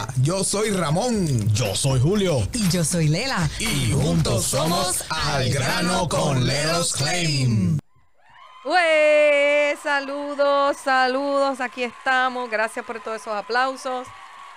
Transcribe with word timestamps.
Hola, 0.00 0.14
yo 0.22 0.44
soy 0.44 0.70
Ramón. 0.70 1.52
Yo 1.52 1.74
soy 1.74 2.00
Julio. 2.00 2.48
Y 2.54 2.68
yo 2.70 2.84
soy 2.84 3.08
Lela. 3.08 3.50
Y 3.58 3.92
juntos 3.92 4.46
somos 4.46 5.04
Al 5.10 5.50
Grano 5.50 6.08
con 6.08 6.46
Leros 6.46 6.94
Claim. 6.94 7.78
¡Ué! 8.64 9.76
Saludos, 9.82 10.78
saludos, 10.82 11.60
aquí 11.60 11.82
estamos. 11.82 12.50
Gracias 12.50 12.84
por 12.86 13.00
todos 13.00 13.20
esos 13.20 13.34
aplausos. 13.34 14.06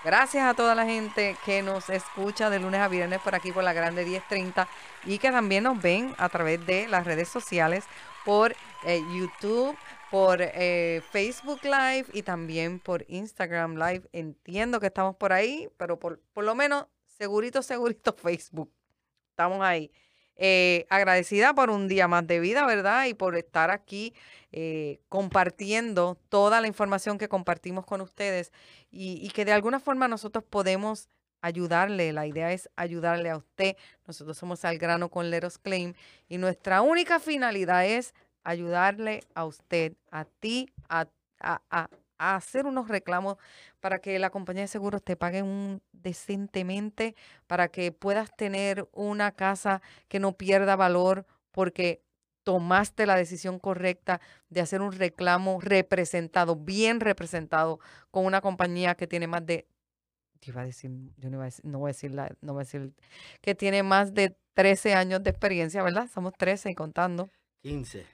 Gracias 0.06 0.46
a 0.46 0.54
toda 0.54 0.76
la 0.76 0.86
gente 0.86 1.35
que 1.46 1.62
nos 1.62 1.89
escucha 1.89 2.49
de 2.49 2.60
lunes 2.60 2.79
a 2.79 2.87
viernes 2.87 3.19
por 3.19 3.35
aquí 3.35 3.51
por 3.51 3.65
la 3.65 3.73
Grande 3.73 4.05
1030 4.05 4.67
y 5.05 5.17
que 5.17 5.31
también 5.31 5.63
nos 5.63 5.81
ven 5.81 6.15
a 6.19 6.29
través 6.29 6.65
de 6.65 6.87
las 6.87 7.05
redes 7.05 7.28
sociales 7.28 7.83
por 8.23 8.55
eh, 8.85 9.01
YouTube, 9.13 9.75
por 10.14 10.38
eh, 10.42 11.02
Facebook 11.12 11.62
Live 11.64 12.06
y 12.13 12.22
también 12.22 12.80
por 12.80 13.04
Instagram 13.08 13.78
Live. 13.78 14.04
Entiendo 14.12 14.80
que 14.80 14.86
estamos 14.86 15.16
por 15.16 15.34
ahí, 15.34 15.70
pero 15.76 15.98
por, 15.98 16.20
por 16.34 16.44
lo 16.44 16.54
menos 16.54 16.86
segurito, 17.17 17.63
segurito 17.63 18.13
Facebook. 18.23 18.71
Estamos 19.31 19.63
ahí. 19.63 19.91
Eh, 20.35 20.85
agradecida 20.91 21.55
por 21.55 21.71
un 21.71 21.88
día 21.88 22.07
más 22.07 22.27
de 22.27 22.40
vida, 22.40 22.63
¿verdad? 22.68 23.07
Y 23.07 23.16
por 23.16 23.35
estar 23.35 23.71
aquí 23.71 24.13
eh, 24.52 24.99
compartiendo 25.09 26.20
toda 26.30 26.62
la 26.62 26.68
información 26.68 27.18
que 27.18 27.27
compartimos 27.27 27.84
con 27.84 27.99
ustedes 27.99 28.52
y, 28.91 29.18
y, 29.20 29.32
que 29.32 29.45
de 29.45 29.54
alguna 29.54 29.80
forma 29.80 30.07
nosotros 30.07 30.43
podemos 30.48 31.09
ayudarle. 31.41 32.13
La 32.13 32.27
idea 32.27 32.52
es 32.52 32.70
ayudarle 32.76 33.32
a 33.32 33.38
usted. 33.38 33.77
Nosotros 34.05 34.38
somos 34.38 34.63
al 34.63 34.77
grano 34.77 35.09
con 35.09 35.32
Leros 35.32 35.57
Claim 35.57 35.95
y 36.30 36.38
nuestra 36.38 36.84
única 36.84 37.20
finalidad 37.20 37.88
es 37.88 38.13
ayudarle 38.43 39.21
a 39.35 39.45
usted, 39.45 39.93
a 40.11 40.25
ti, 40.25 40.70
a, 40.89 41.07
a, 41.39 41.61
a, 41.70 41.89
hacer 42.35 42.65
unos 42.65 42.88
reclamos 42.88 43.38
para 43.79 43.99
que 43.99 44.17
la 44.20 44.29
compañía 44.29 44.63
de 44.63 44.67
seguros 44.67 45.03
te 45.03 45.15
pague 45.15 45.41
un 45.41 45.81
decentemente, 45.91 47.15
para 47.48 47.67
que 47.67 47.91
puedas 47.91 48.35
tener 48.35 48.87
una 48.93 49.31
casa 49.31 49.81
que 50.07 50.20
no 50.20 50.34
pierda 50.34 50.76
valor 50.76 51.26
porque 51.51 52.01
tomaste 52.43 53.05
la 53.05 53.15
decisión 53.15 53.59
correcta 53.59 54.21
de 54.49 54.62
hacer 54.62 54.81
un 54.81 54.91
reclamo 54.91 55.59
representado, 55.62 56.55
bien 56.55 56.99
representado, 56.99 57.79
con 58.12 58.25
una 58.25 58.41
compañía 58.41 58.96
que 58.96 59.07
tiene 59.07 59.27
más 59.27 59.46
de, 59.46 59.65
yo 60.43 60.51
iba 60.51 60.62
a 60.62 60.65
decir, 60.65 60.91
yo 61.18 61.29
no, 61.29 61.37
iba 61.37 61.43
a 61.43 61.46
decir, 61.46 61.65
no 61.65 61.79
voy 61.79 61.90
a 61.90 61.93
decir, 61.93 62.12
la, 62.13 62.35
no 62.41 62.53
voy 62.53 62.62
a 62.62 62.65
decir, 62.65 62.93
que 63.41 63.55
tiene 63.55 63.81
más 63.81 64.14
de 64.14 64.36
13 64.53 64.94
años 64.94 65.23
de 65.23 65.30
experiencia, 65.30 65.81
¿verdad? 65.84 66.09
Somos 66.14 66.34
13 66.34 66.72
y 66.72 66.75
contando. 66.75 67.30
15. 67.64 67.97
De 68.00 68.06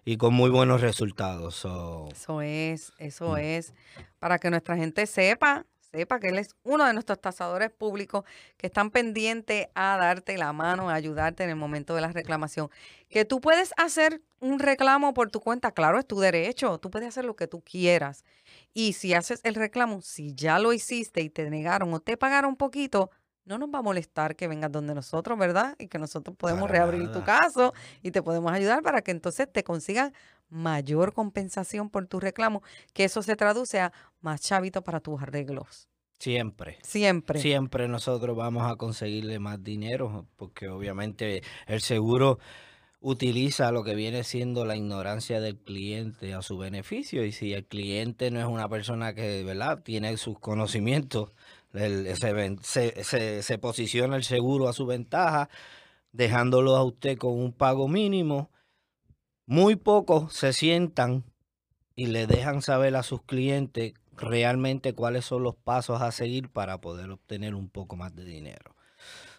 y 0.04 0.16
con 0.16 0.34
muy 0.34 0.50
buenos 0.50 0.80
resultados. 0.80 1.54
So, 1.56 2.08
Eso 2.12 2.42
es, 2.42 2.92
eso 2.98 3.32
Mm. 3.34 3.38
es. 3.38 3.74
Para 4.18 4.38
que 4.38 4.50
nuestra 4.50 4.76
gente 4.76 5.06
sepa, 5.06 5.66
sepa 5.92 6.20
que 6.20 6.28
él 6.28 6.38
es 6.38 6.54
uno 6.62 6.84
de 6.86 6.92
nuestros 6.92 7.20
tasadores 7.20 7.70
públicos 7.70 8.24
que 8.56 8.68
están 8.68 8.90
pendientes 8.90 9.66
a 9.74 9.96
darte 9.96 10.38
la 10.38 10.52
mano, 10.52 10.88
a 10.88 10.94
ayudarte 10.94 11.42
en 11.42 11.50
el 11.50 11.56
momento 11.56 11.94
de 11.94 12.00
la 12.00 12.12
reclamación. 12.12 12.70
Que 13.08 13.24
tú 13.24 13.40
puedes 13.40 13.72
hacer 13.76 14.20
un 14.38 14.58
reclamo 14.60 15.12
por 15.14 15.30
tu 15.30 15.40
cuenta, 15.40 15.72
claro, 15.72 15.98
es 15.98 16.06
tu 16.06 16.20
derecho, 16.20 16.78
tú 16.78 16.90
puedes 16.90 17.08
hacer 17.08 17.24
lo 17.24 17.34
que 17.34 17.48
tú 17.48 17.60
quieras. 17.62 18.24
Y 18.72 18.92
si 18.92 19.14
haces 19.14 19.40
el 19.42 19.54
reclamo, 19.56 20.00
si 20.00 20.32
ya 20.34 20.58
lo 20.60 20.72
hiciste 20.72 21.22
y 21.22 21.30
te 21.30 21.50
negaron 21.50 21.92
o 21.92 22.00
te 22.00 22.16
pagaron 22.16 22.54
poquito, 22.56 23.10
no 23.44 23.58
nos 23.58 23.68
va 23.68 23.78
a 23.78 23.82
molestar 23.82 24.36
que 24.36 24.48
vengas 24.48 24.70
donde 24.70 24.94
nosotros, 24.94 25.38
¿verdad? 25.38 25.74
Y 25.78 25.88
que 25.88 25.98
nosotros 25.98 26.36
podemos 26.36 26.68
Para 26.68 26.72
reabrir 26.72 27.10
tu 27.10 27.24
caso 27.24 27.72
y 28.02 28.10
te 28.10 28.22
podemos 28.22 28.52
ayudar 28.52 28.82
para 28.82 29.02
que 29.02 29.10
entonces 29.10 29.48
te 29.52 29.64
consigan 29.64 30.12
mayor 30.48 31.12
compensación 31.12 31.90
por 31.90 32.06
tu 32.06 32.20
reclamo, 32.20 32.62
que 32.92 33.04
eso 33.04 33.22
se 33.22 33.36
traduce 33.36 33.80
a 33.80 33.92
más 34.20 34.40
chavito 34.40 34.82
para 34.82 35.00
tus 35.00 35.22
arreglos. 35.22 35.88
siempre. 36.18 36.78
Siempre. 36.82 37.40
Siempre 37.40 37.88
nosotros 37.88 38.36
vamos 38.36 38.70
a 38.70 38.76
conseguirle 38.76 39.38
más 39.38 39.62
dinero 39.62 40.26
porque 40.36 40.68
obviamente 40.68 41.42
el 41.66 41.80
seguro 41.80 42.38
utiliza 43.00 43.72
lo 43.72 43.82
que 43.82 43.94
viene 43.94 44.24
siendo 44.24 44.66
la 44.66 44.76
ignorancia 44.76 45.40
del 45.40 45.56
cliente 45.56 46.34
a 46.34 46.42
su 46.42 46.58
beneficio 46.58 47.24
y 47.24 47.32
si 47.32 47.54
el 47.54 47.64
cliente 47.64 48.30
no 48.30 48.40
es 48.40 48.46
una 48.46 48.68
persona 48.68 49.14
que 49.14 49.42
verdad 49.42 49.82
tiene 49.82 50.16
sus 50.18 50.38
conocimientos 50.38 51.32
se 51.72 53.58
posiciona 53.60 54.16
el 54.16 54.24
seguro 54.24 54.68
a 54.68 54.72
su 54.72 54.86
ventaja 54.86 55.48
dejándolo 56.12 56.76
a 56.76 56.84
usted 56.84 57.16
con 57.18 57.32
un 57.32 57.52
pago 57.52 57.86
mínimo 57.86 58.50
muy 59.50 59.74
pocos 59.74 60.32
se 60.32 60.52
sientan 60.52 61.24
y 61.96 62.06
le 62.06 62.28
dejan 62.28 62.62
saber 62.62 62.94
a 62.94 63.02
sus 63.02 63.22
clientes 63.22 63.94
realmente 64.16 64.94
cuáles 64.94 65.24
son 65.24 65.42
los 65.42 65.56
pasos 65.56 66.02
a 66.02 66.12
seguir 66.12 66.50
para 66.50 66.80
poder 66.80 67.10
obtener 67.10 67.56
un 67.56 67.68
poco 67.68 67.96
más 67.96 68.14
de 68.14 68.24
dinero. 68.24 68.76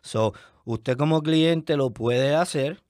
So, 0.02 0.34
usted 0.66 0.98
como 0.98 1.24
cliente 1.24 1.78
lo 1.78 1.92
puede 1.92 2.36
hacer 2.36 2.84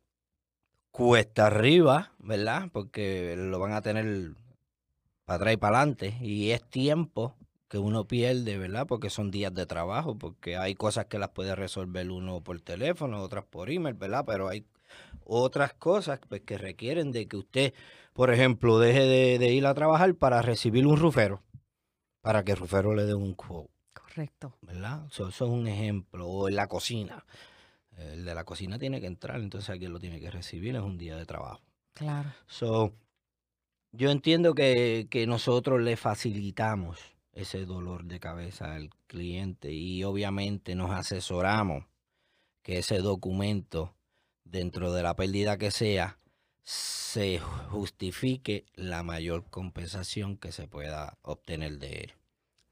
cuesta 0.90 1.46
arriba, 1.46 2.12
¿verdad? 2.18 2.70
Porque 2.74 3.36
lo 3.38 3.60
van 3.60 3.74
a 3.74 3.84
tener 3.84 4.34
para 5.26 5.36
atrás 5.36 5.54
y 5.54 5.58
para 5.58 5.78
adelante 5.78 6.18
y 6.22 6.50
es 6.50 6.64
tiempo 6.64 7.36
que 7.72 7.78
uno 7.78 8.06
pierde, 8.06 8.58
¿verdad? 8.58 8.86
Porque 8.86 9.10
son 9.10 9.32
días 9.32 9.54
de 9.54 9.66
trabajo, 9.66 10.18
porque 10.18 10.58
hay 10.58 10.76
cosas 10.76 11.06
que 11.06 11.18
las 11.18 11.30
puede 11.30 11.56
resolver 11.56 12.12
uno 12.12 12.42
por 12.42 12.60
teléfono, 12.60 13.22
otras 13.22 13.46
por 13.46 13.72
email, 13.72 13.96
¿verdad? 13.96 14.26
Pero 14.28 14.50
hay 14.50 14.66
otras 15.24 15.74
cosas 15.76 16.20
pues, 16.28 16.42
que 16.42 16.58
requieren 16.58 17.14
de 17.14 17.30
que 17.30 17.38
usted, 17.38 17.74
por 18.12 18.30
ejemplo, 18.30 18.78
deje 18.78 19.06
de, 19.06 19.40
de 19.40 19.54
ir 19.54 19.66
a 19.66 19.74
trabajar 19.74 20.14
para 20.16 20.42
recibir 20.42 20.86
un 20.86 20.98
rufero, 20.98 21.44
para 22.20 22.44
que 22.44 22.52
el 22.52 22.58
rufero 22.58 22.94
le 22.94 23.06
dé 23.06 23.14
un 23.14 23.36
quote, 23.36 23.72
Correcto. 23.94 24.54
¿verdad? 24.60 25.08
So, 25.10 25.30
eso 25.30 25.46
es 25.46 25.52
un 25.52 25.66
ejemplo. 25.66 26.28
O 26.28 26.50
en 26.50 26.58
la 26.58 26.68
cocina. 26.68 27.26
El 27.96 28.26
de 28.26 28.36
la 28.36 28.44
cocina 28.44 28.80
tiene 28.80 29.00
que 29.00 29.08
entrar, 29.08 29.40
entonces 29.40 29.70
alguien 29.70 29.94
lo 29.94 30.00
tiene 30.00 30.20
que 30.20 30.30
recibir, 30.30 30.76
es 30.76 30.82
un 30.82 30.98
día 30.98 31.16
de 31.16 31.26
trabajo. 31.26 31.62
Claro. 31.94 32.34
So, 32.48 32.92
yo 33.94 34.12
entiendo 34.12 34.56
que, 34.56 35.08
que 35.10 35.26
nosotros 35.26 35.80
le 35.80 35.96
facilitamos 35.96 37.11
ese 37.34 37.66
dolor 37.66 38.06
de 38.06 38.20
cabeza 38.20 38.76
al 38.76 38.90
cliente 39.08 39.72
y 39.72 40.04
obviamente 40.04 40.76
nos 40.76 40.92
asesoramos 40.92 41.86
que 42.62 42.80
ese 42.80 43.00
documento, 43.00 43.96
dentro 44.44 44.94
de 44.94 45.04
la 45.04 45.16
pérdida 45.16 45.58
que 45.58 45.72
sea, 45.72 46.18
se 46.64 47.40
justifique 47.70 48.66
la 48.76 49.04
mayor 49.04 49.50
compensación 49.50 50.38
que 50.38 50.52
se 50.52 50.68
pueda 50.68 51.18
obtener 51.24 51.80
de 51.80 51.92
él. 51.92 52.14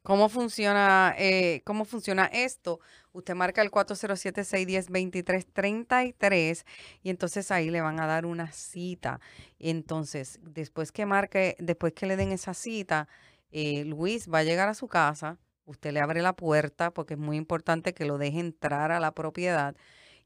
¿Cómo 0.03 0.29
funciona, 0.29 1.13
eh, 1.17 1.61
¿Cómo 1.65 1.83
funciona 1.83 2.25
esto? 2.25 2.79
Usted 3.11 3.35
marca 3.35 3.61
el 3.61 3.69
407-610-2333 3.69 6.63
y 7.03 7.09
entonces 7.09 7.51
ahí 7.51 7.69
le 7.69 7.81
van 7.81 7.99
a 7.99 8.07
dar 8.07 8.25
una 8.25 8.49
cita. 8.51 9.19
Entonces, 9.59 10.39
después 10.41 10.93
que 10.93 11.05
marque, 11.05 11.57
después 11.59 11.91
que 11.93 12.05
le 12.05 12.15
den 12.15 12.31
esa 12.31 12.53
cita, 12.53 13.09
eh, 13.51 13.83
Luis 13.85 14.29
va 14.31 14.39
a 14.39 14.43
llegar 14.43 14.69
a 14.69 14.73
su 14.73 14.87
casa, 14.87 15.37
usted 15.65 15.91
le 15.91 15.99
abre 15.99 16.21
la 16.21 16.33
puerta 16.33 16.91
porque 16.91 17.13
es 17.15 17.19
muy 17.19 17.37
importante 17.37 17.93
que 17.93 18.05
lo 18.05 18.17
deje 18.17 18.39
entrar 18.39 18.91
a 18.91 18.99
la 18.99 19.13
propiedad 19.13 19.75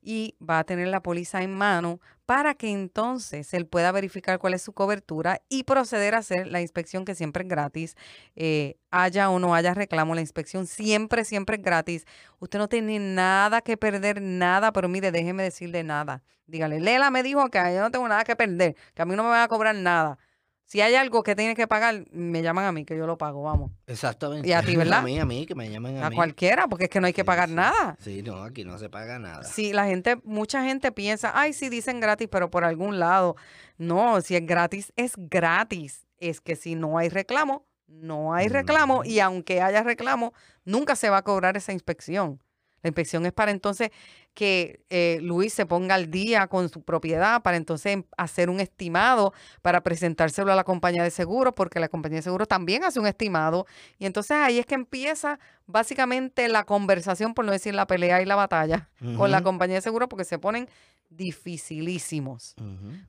y 0.03 0.35
va 0.41 0.59
a 0.59 0.63
tener 0.63 0.87
la 0.87 1.01
póliza 1.01 1.43
en 1.43 1.53
mano 1.55 1.99
para 2.25 2.53
que 2.53 2.69
entonces 2.71 3.53
él 3.53 3.65
pueda 3.67 3.91
verificar 3.91 4.39
cuál 4.39 4.53
es 4.53 4.61
su 4.61 4.73
cobertura 4.73 5.41
y 5.49 5.63
proceder 5.63 6.15
a 6.15 6.19
hacer 6.19 6.47
la 6.47 6.61
inspección 6.61 7.05
que 7.05 7.15
siempre 7.15 7.43
es 7.43 7.49
gratis. 7.49 7.95
Eh, 8.35 8.77
haya 8.91 9.29
o 9.29 9.39
no 9.39 9.55
haya 9.55 9.73
reclamo, 9.73 10.15
la 10.15 10.21
inspección 10.21 10.67
siempre, 10.67 11.25
siempre 11.25 11.57
es 11.57 11.63
gratis. 11.63 12.05
Usted 12.39 12.59
no 12.59 12.67
tiene 12.67 12.99
nada 12.99 13.61
que 13.61 13.77
perder, 13.77 14.21
nada, 14.21 14.71
pero 14.73 14.87
mire, 14.89 15.11
déjeme 15.11 15.43
decirle 15.43 15.83
nada. 15.83 16.23
Dígale, 16.45 16.79
Lela 16.79 17.09
me 17.09 17.23
dijo 17.23 17.49
que 17.49 17.59
yo 17.73 17.81
no 17.81 17.91
tengo 17.91 18.07
nada 18.07 18.23
que 18.25 18.35
perder, 18.35 18.75
que 18.93 19.01
a 19.01 19.05
mí 19.05 19.15
no 19.15 19.23
me 19.23 19.29
van 19.29 19.43
a 19.43 19.47
cobrar 19.47 19.75
nada. 19.75 20.17
Si 20.65 20.81
hay 20.81 20.95
algo 20.95 21.21
que 21.23 21.35
tiene 21.35 21.55
que 21.55 21.67
pagar, 21.67 22.05
me 22.11 22.41
llaman 22.41 22.65
a 22.65 22.71
mí, 22.71 22.83
que 22.85 22.97
yo 22.97 23.05
lo 23.05 23.17
pago, 23.17 23.43
vamos. 23.43 23.71
Exactamente. 23.85 24.47
Y 24.47 24.53
a 24.53 24.63
ti, 24.63 24.75
¿verdad? 24.77 24.99
A 24.99 25.01
mí, 25.03 25.19
a 25.19 25.25
mí, 25.25 25.45
que 25.45 25.53
me 25.55 25.69
llamen 25.69 25.97
a, 25.97 26.07
A 26.07 26.09
mí. 26.09 26.15
cualquiera, 26.15 26.67
porque 26.67 26.85
es 26.85 26.89
que 26.89 26.99
no 26.99 27.07
hay 27.07 27.13
que 27.13 27.21
Sí, 27.21 27.25
pagar 27.25 27.49
sí. 27.49 27.55
nada. 27.55 27.95
Sí, 27.99 28.23
no, 28.23 28.41
aquí 28.43 28.63
no 28.63 28.77
se 28.79 28.89
paga 28.89 29.19
nada. 29.19 29.43
Sí, 29.43 29.73
la 29.73 29.85
gente, 29.85 30.17
mucha 30.23 30.63
gente 30.63 30.91
piensa, 30.91 31.31
ay, 31.35 31.53
sí 31.53 31.69
dicen 31.69 31.99
gratis, 31.99 32.27
pero 32.31 32.49
por 32.49 32.63
algún 32.63 32.97
lado. 32.99 33.35
No, 33.77 34.19
si 34.21 34.35
es 34.35 34.45
gratis, 34.45 34.91
es 34.95 35.13
gratis. 35.17 36.07
Es 36.17 36.41
que 36.41 36.55
si 36.55 36.75
no 36.75 36.97
hay 36.97 37.09
reclamo, 37.09 37.65
no 37.87 38.33
hay 38.33 38.47
reclamo 38.47 39.03
y 39.03 39.19
aunque 39.19 39.61
haya 39.61 39.83
reclamo, 39.83 40.33
nunca 40.65 40.95
se 40.95 41.09
va 41.09 41.17
a 41.17 41.21
cobrar 41.23 41.57
esa 41.57 41.73
inspección. 41.73 42.41
La 42.83 42.89
inspección 42.89 43.25
es 43.25 43.33
para 43.33 43.51
entonces 43.51 43.89
que 44.33 44.83
eh, 44.89 45.19
Luis 45.21 45.53
se 45.53 45.65
ponga 45.65 45.95
al 45.95 46.11
día 46.11 46.47
con 46.47 46.67
su 46.69 46.81
propiedad, 46.81 47.41
para 47.41 47.55
entonces 47.57 47.93
em- 47.93 48.03
hacer 48.17 48.49
un 48.49 48.59
estimado, 48.59 49.33
para 49.61 49.81
presentárselo 49.81 50.51
a 50.51 50.55
la 50.55 50.63
compañía 50.63 51.03
de 51.03 51.11
seguro, 51.11 51.55
porque 51.55 51.79
la 51.79 51.87
compañía 51.87 52.17
de 52.17 52.23
seguro 52.23 52.45
también 52.45 52.83
hace 52.83 52.99
un 52.99 53.07
estimado. 53.07 53.65
Y 53.99 54.05
entonces 54.05 54.31
ahí 54.37 54.59
es 54.59 54.65
que 54.65 54.75
empieza 54.75 55.39
básicamente 55.65 56.47
la 56.49 56.65
conversación, 56.65 57.33
por 57.33 57.45
no 57.45 57.51
decir 57.51 57.73
la 57.73 57.87
pelea 57.87 58.21
y 58.21 58.25
la 58.25 58.35
batalla 58.35 58.89
con 59.17 59.31
la 59.31 59.41
compañía 59.43 59.75
de 59.75 59.81
seguro, 59.81 60.09
porque 60.09 60.25
se 60.25 60.37
ponen 60.39 60.67
dificilísimos. 61.09 62.55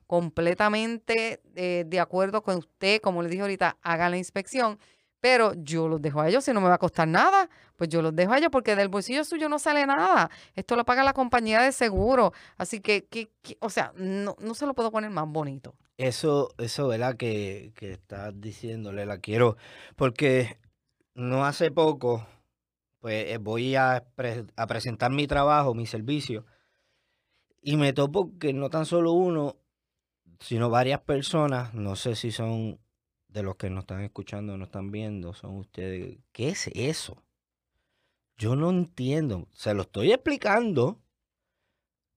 Completamente 0.07 1.41
eh, 1.55 1.83
de 1.87 1.99
acuerdo 1.99 2.43
con 2.43 2.57
usted, 2.57 3.01
como 3.01 3.23
le 3.23 3.29
dije 3.29 3.41
ahorita, 3.41 3.77
haga 3.81 4.09
la 4.09 4.17
inspección. 4.17 4.79
Pero 5.21 5.53
yo 5.55 5.87
los 5.87 6.01
dejo 6.01 6.21
a 6.21 6.29
ellos, 6.29 6.43
si 6.43 6.53
no 6.53 6.61
me 6.61 6.67
va 6.69 6.75
a 6.75 6.77
costar 6.77 7.07
nada, 7.07 7.49
pues 7.77 7.89
yo 7.89 8.01
los 8.01 8.15
dejo 8.15 8.33
a 8.33 8.37
ellos 8.37 8.49
porque 8.51 8.75
del 8.75 8.89
bolsillo 8.89 9.23
suyo 9.23 9.49
no 9.49 9.57
sale 9.59 9.85
nada. 9.87 10.29
Esto 10.55 10.75
lo 10.75 10.85
paga 10.85 11.03
la 11.03 11.13
compañía 11.13 11.61
de 11.61 11.71
seguro. 11.71 12.31
Así 12.57 12.79
que, 12.79 13.05
que- 13.05 13.31
que- 13.41 13.57
o 13.59 13.69
sea, 13.69 13.91
no, 13.95 14.35
no 14.39 14.53
se 14.53 14.65
lo 14.67 14.73
puedo 14.75 14.91
poner 14.91 15.09
más 15.09 15.27
bonito. 15.27 15.75
Eso, 15.97 16.49
eso, 16.57 16.87
¿verdad? 16.89 17.15
Que, 17.17 17.71
que 17.75 17.91
estás 17.93 18.39
diciéndole, 18.39 19.05
la 19.05 19.17
quiero, 19.19 19.55
porque 19.95 20.59
no 21.15 21.45
hace 21.45 21.71
poco, 21.71 22.27
pues 22.99 23.31
eh, 23.31 23.37
voy 23.37 23.75
a, 23.75 24.03
a 24.57 24.67
presentar 24.67 25.11
mi 25.11 25.25
trabajo, 25.27 25.73
mi 25.73 25.85
servicio, 25.87 26.45
y 27.61 27.77
me 27.77 27.93
topo 27.93 28.37
que 28.37 28.53
no 28.53 28.69
tan 28.69 28.85
solo 28.85 29.13
uno, 29.13 29.55
sino 30.39 30.69
varias 30.69 31.01
personas, 31.01 31.73
no 31.73 31.95
sé 31.95 32.15
si 32.15 32.31
son 32.31 32.79
de 33.35 33.43
los 33.43 33.57
que 33.57 33.69
nos 33.69 33.83
están 33.83 34.01
escuchando 34.01 34.57
nos 34.57 34.69
están 34.69 34.91
viendo, 34.91 35.33
son 35.33 35.57
ustedes, 35.57 36.17
¿qué 36.31 36.49
es 36.49 36.67
eso? 36.73 37.21
Yo 38.37 38.55
no 38.55 38.69
entiendo, 38.69 39.49
se 39.51 39.73
lo 39.73 39.81
estoy 39.81 40.13
explicando. 40.13 41.01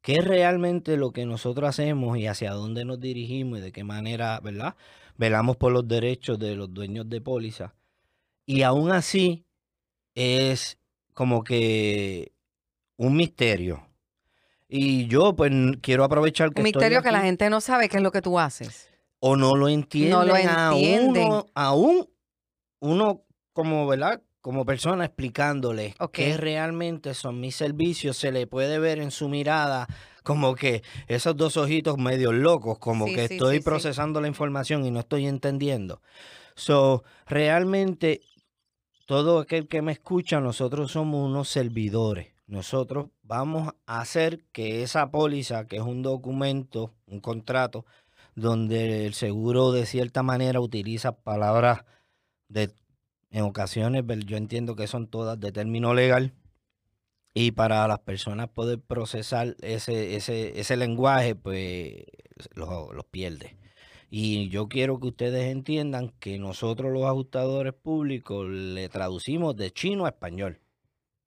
¿Qué 0.00 0.14
es 0.14 0.24
realmente 0.24 0.96
lo 0.96 1.12
que 1.12 1.26
nosotros 1.26 1.68
hacemos 1.68 2.16
y 2.16 2.28
hacia 2.28 2.52
dónde 2.52 2.84
nos 2.84 3.00
dirigimos 3.00 3.58
y 3.58 3.62
de 3.62 3.72
qué 3.72 3.82
manera, 3.82 4.38
¿verdad? 4.40 4.76
Velamos 5.16 5.56
por 5.56 5.72
los 5.72 5.86
derechos 5.88 6.38
de 6.38 6.54
los 6.54 6.72
dueños 6.72 7.10
de 7.10 7.20
póliza. 7.20 7.74
Y 8.46 8.62
aún 8.62 8.92
así 8.92 9.44
es 10.14 10.78
como 11.14 11.42
que 11.42 12.32
un 12.96 13.16
misterio. 13.16 13.88
Y 14.68 15.08
yo 15.08 15.34
pues 15.34 15.50
quiero 15.82 16.04
aprovechar 16.04 16.52
que 16.52 16.60
Un 16.60 16.66
estoy 16.68 16.80
misterio 16.80 17.02
que 17.02 17.10
la 17.10 17.22
gente 17.22 17.50
no 17.50 17.60
sabe 17.60 17.88
qué 17.88 17.96
es 17.96 18.02
lo 18.02 18.12
que 18.12 18.22
tú 18.22 18.38
haces. 18.38 18.87
O 19.20 19.36
no 19.36 19.56
lo 19.56 19.68
entienden, 19.68 20.48
a 20.48 20.72
entienden. 20.72 21.28
uno, 21.28 21.46
aún 21.54 22.08
uno 22.80 23.24
como, 23.52 23.86
¿verdad? 23.86 24.22
Como 24.40 24.64
persona 24.64 25.04
explicándole 25.04 25.94
Ok. 25.98 26.12
qué 26.12 26.36
realmente 26.36 27.12
son 27.14 27.40
mis 27.40 27.56
servicios, 27.56 28.16
se 28.16 28.30
le 28.32 28.46
puede 28.46 28.78
ver 28.78 28.98
en 29.00 29.10
su 29.10 29.28
mirada 29.28 29.88
como 30.22 30.54
que 30.54 30.82
esos 31.08 31.36
dos 31.36 31.56
ojitos 31.56 31.98
medio 31.98 32.32
locos, 32.32 32.78
como 32.78 33.06
Sí, 33.06 33.14
que 33.14 33.28
sí, 33.28 33.34
estoy 33.34 33.58
sí. 33.58 33.64
procesando 33.64 34.20
la 34.20 34.28
información 34.28 34.84
y 34.84 34.90
no 34.90 35.00
estoy 35.00 35.26
entendiendo. 35.26 36.02
So, 36.54 37.02
realmente 37.26 38.20
todo 39.06 39.38
aquel 39.40 39.68
que 39.68 39.82
me 39.82 39.92
escucha, 39.92 40.40
nosotros 40.40 40.92
somos 40.92 41.28
unos 41.28 41.48
servidores. 41.48 42.28
Nosotros 42.46 43.08
vamos 43.22 43.72
a 43.86 44.00
hacer 44.00 44.44
que 44.52 44.82
esa 44.82 45.10
póliza, 45.10 45.66
que 45.66 45.76
es 45.76 45.82
un 45.82 46.02
documento, 46.02 46.94
un 47.06 47.20
contrato, 47.20 47.84
donde 48.38 49.06
el 49.06 49.14
seguro 49.14 49.72
de 49.72 49.86
cierta 49.86 50.22
manera 50.22 50.60
utiliza 50.60 51.12
palabras 51.12 51.84
de, 52.48 52.70
en 53.30 53.42
ocasiones, 53.44 54.04
yo 54.26 54.36
entiendo 54.36 54.76
que 54.76 54.86
son 54.86 55.08
todas 55.08 55.38
de 55.40 55.52
término 55.52 55.94
legal, 55.94 56.34
y 57.34 57.52
para 57.52 57.86
las 57.86 58.00
personas 58.00 58.48
poder 58.48 58.80
procesar 58.80 59.56
ese, 59.60 60.16
ese, 60.16 60.58
ese 60.58 60.76
lenguaje, 60.76 61.34
pues 61.36 62.04
los 62.54 62.94
los 62.94 63.04
pierde. 63.04 63.56
Y 64.10 64.48
yo 64.48 64.68
quiero 64.68 64.98
que 64.98 65.08
ustedes 65.08 65.52
entiendan 65.52 66.08
que 66.18 66.38
nosotros 66.38 66.90
los 66.92 67.04
ajustadores 67.04 67.74
públicos 67.74 68.48
le 68.48 68.88
traducimos 68.88 69.54
de 69.56 69.70
chino 69.70 70.06
a 70.06 70.08
español 70.08 70.60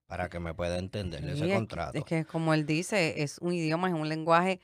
para 0.08 0.30
que 0.30 0.40
me 0.40 0.54
pueda 0.54 0.80
entender 0.80 1.24
Sí, 1.24 1.30
ese 1.30 1.46
es- 1.46 1.54
contrato. 1.54 1.98
Es 1.98 2.04
que 2.04 2.26
como 2.26 2.54
él 2.54 2.66
dice, 2.66 3.22
es 3.22 3.38
un 3.38 3.54
idioma, 3.54 3.88
es 3.88 3.94
un 3.94 4.10
lenguaje. 4.10 4.60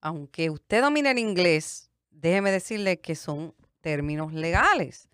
Aunque 0.00 0.50
usted 0.50 0.82
domine 0.82 1.10
el 1.10 1.18
inglés, 1.18 1.90
déjeme 2.10 2.50
decirle 2.50 3.00
que 3.00 3.14
son 3.14 3.54
términos 3.80 4.32
legales. 4.32 5.08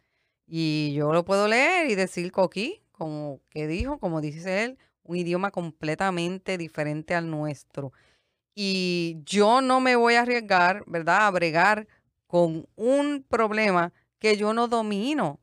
Y 0.46 0.92
yo 0.94 1.12
lo 1.12 1.24
puedo 1.24 1.48
leer 1.48 1.90
y 1.90 1.94
decir 1.94 2.30
coquí, 2.32 2.82
como 2.92 3.40
que 3.50 3.66
dijo, 3.66 3.98
como 3.98 4.20
dice 4.20 4.64
él, 4.64 4.78
un 5.02 5.16
idioma 5.16 5.50
completamente 5.50 6.58
diferente 6.58 7.14
al 7.14 7.30
nuestro. 7.30 7.92
Y 8.54 9.18
yo 9.24 9.60
no 9.60 9.80
me 9.80 9.96
voy 9.96 10.14
a 10.14 10.22
arriesgar, 10.22 10.84
¿verdad?, 10.86 11.26
a 11.26 11.30
bregar 11.30 11.88
con 12.26 12.66
un 12.76 13.24
problema 13.28 13.92
que 14.18 14.36
yo 14.36 14.52
no 14.54 14.68
domino. 14.68 15.40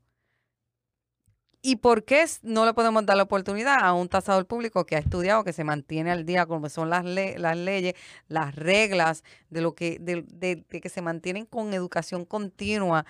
¿Y 1.63 1.75
por 1.77 2.06
qué 2.06 2.25
no 2.41 2.65
le 2.65 2.74
podemos 2.74 3.06
dar 3.06 3.18
la 3.18 3.24
oportunidad 3.24 3.77
a 3.82 3.94
un 3.94 4.10
tasador 4.10 4.48
público 4.48 4.86
que 4.86 4.96
ha 4.96 5.00
estudiado, 5.00 5.44
que 5.44 5.53
se 5.53 5.63
mantiene 5.63 6.10
al 6.12 6.25
día 6.25 6.48
que 6.48 6.70
son 6.70 6.89
las, 6.89 7.06
le- 7.06 7.38
las 7.38 7.56
leyes, 7.56 7.94
las 8.27 8.56
reglas, 8.56 9.24
de 9.50 9.62
lo 9.62 9.75
que, 9.75 9.98
de, 10.00 10.24
de- 10.27 10.65
de 10.68 10.82
que 10.82 10.89
se 10.89 11.01
mantienen 11.03 11.46
con 11.46 11.74
educación 11.75 12.25
continua, 12.25 13.06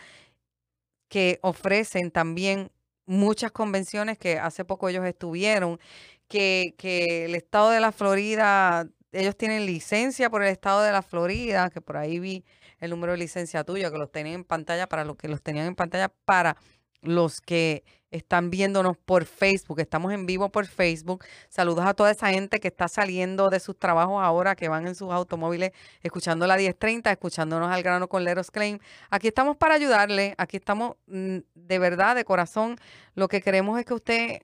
que 1.10 1.40
ofrecen 1.44 2.12
también 2.12 2.72
muchas 3.06 3.52
convenciones 3.52 4.18
que 4.18 4.40
hace 4.40 4.64
poco 4.66 4.88
ellos 4.90 5.06
estuvieron, 5.06 5.80
que, 6.28 6.76
que 6.78 7.26
el 7.26 7.36
estado 7.36 7.70
de 7.72 7.80
la 7.82 7.92
Florida, 7.92 8.88
ellos 9.12 9.36
tienen 9.38 9.66
licencia 9.66 10.30
por 10.30 10.44
el 10.44 10.50
estado 10.50 10.82
de 10.84 10.92
la 10.92 11.02
Florida, 11.02 11.70
que 11.70 11.82
por 11.82 11.98
ahí 11.98 12.20
vi 12.20 12.46
el 12.80 12.90
número 12.92 13.12
de 13.14 13.18
licencia 13.20 13.64
tuya, 13.64 13.92
que 13.92 13.98
los 13.98 14.12
tenían 14.12 14.36
en 14.36 14.44
pantalla 14.46 14.88
para 14.88 15.04
los 15.06 15.18
que 15.18 15.28
los 15.28 15.42
tenían 15.42 15.68
en 15.68 15.76
pantalla 15.76 16.10
para 16.26 16.56
los 17.02 17.42
que 17.42 17.84
están 18.12 18.50
viéndonos 18.50 18.98
por 18.98 19.26
Facebook. 19.26 19.80
Estamos 19.80 20.14
en 20.14 20.26
vivo 20.26 20.50
por 20.50 20.68
Facebook. 20.68 21.26
Saludos 21.50 21.86
a 21.86 21.94
toda 21.94 22.12
esa 22.12 22.30
gente 22.30 22.60
que 22.60 22.68
está 22.68 22.88
saliendo 22.88 23.50
de 23.50 23.60
sus 23.60 23.78
trabajos 23.80 24.22
ahora, 24.22 24.56
que 24.56 24.68
van 24.68 24.86
en 24.86 24.96
sus 24.96 25.12
automóviles 25.12 25.72
escuchando 26.04 26.46
la 26.46 26.58
1030, 26.58 27.12
escuchándonos 27.12 27.72
al 27.72 27.82
grano 27.84 28.10
con 28.10 28.24
Leros 28.24 28.52
Claim. 28.52 28.80
Aquí 29.10 29.30
estamos 29.30 29.56
para 29.58 29.76
ayudarle. 29.76 30.36
Aquí 30.38 30.58
estamos 30.58 30.98
mm, 31.08 31.38
de 31.56 31.80
verdad, 31.80 32.16
de 32.16 32.26
corazón. 32.26 32.78
Lo 33.16 33.28
que 33.28 33.42
queremos 33.42 33.80
es 33.80 33.86
que 33.86 33.94
usted 33.94 34.42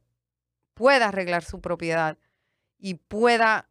pueda 0.74 1.10
arreglar 1.10 1.44
su 1.44 1.60
propiedad 1.60 2.18
y 2.80 2.96
pueda 2.96 3.68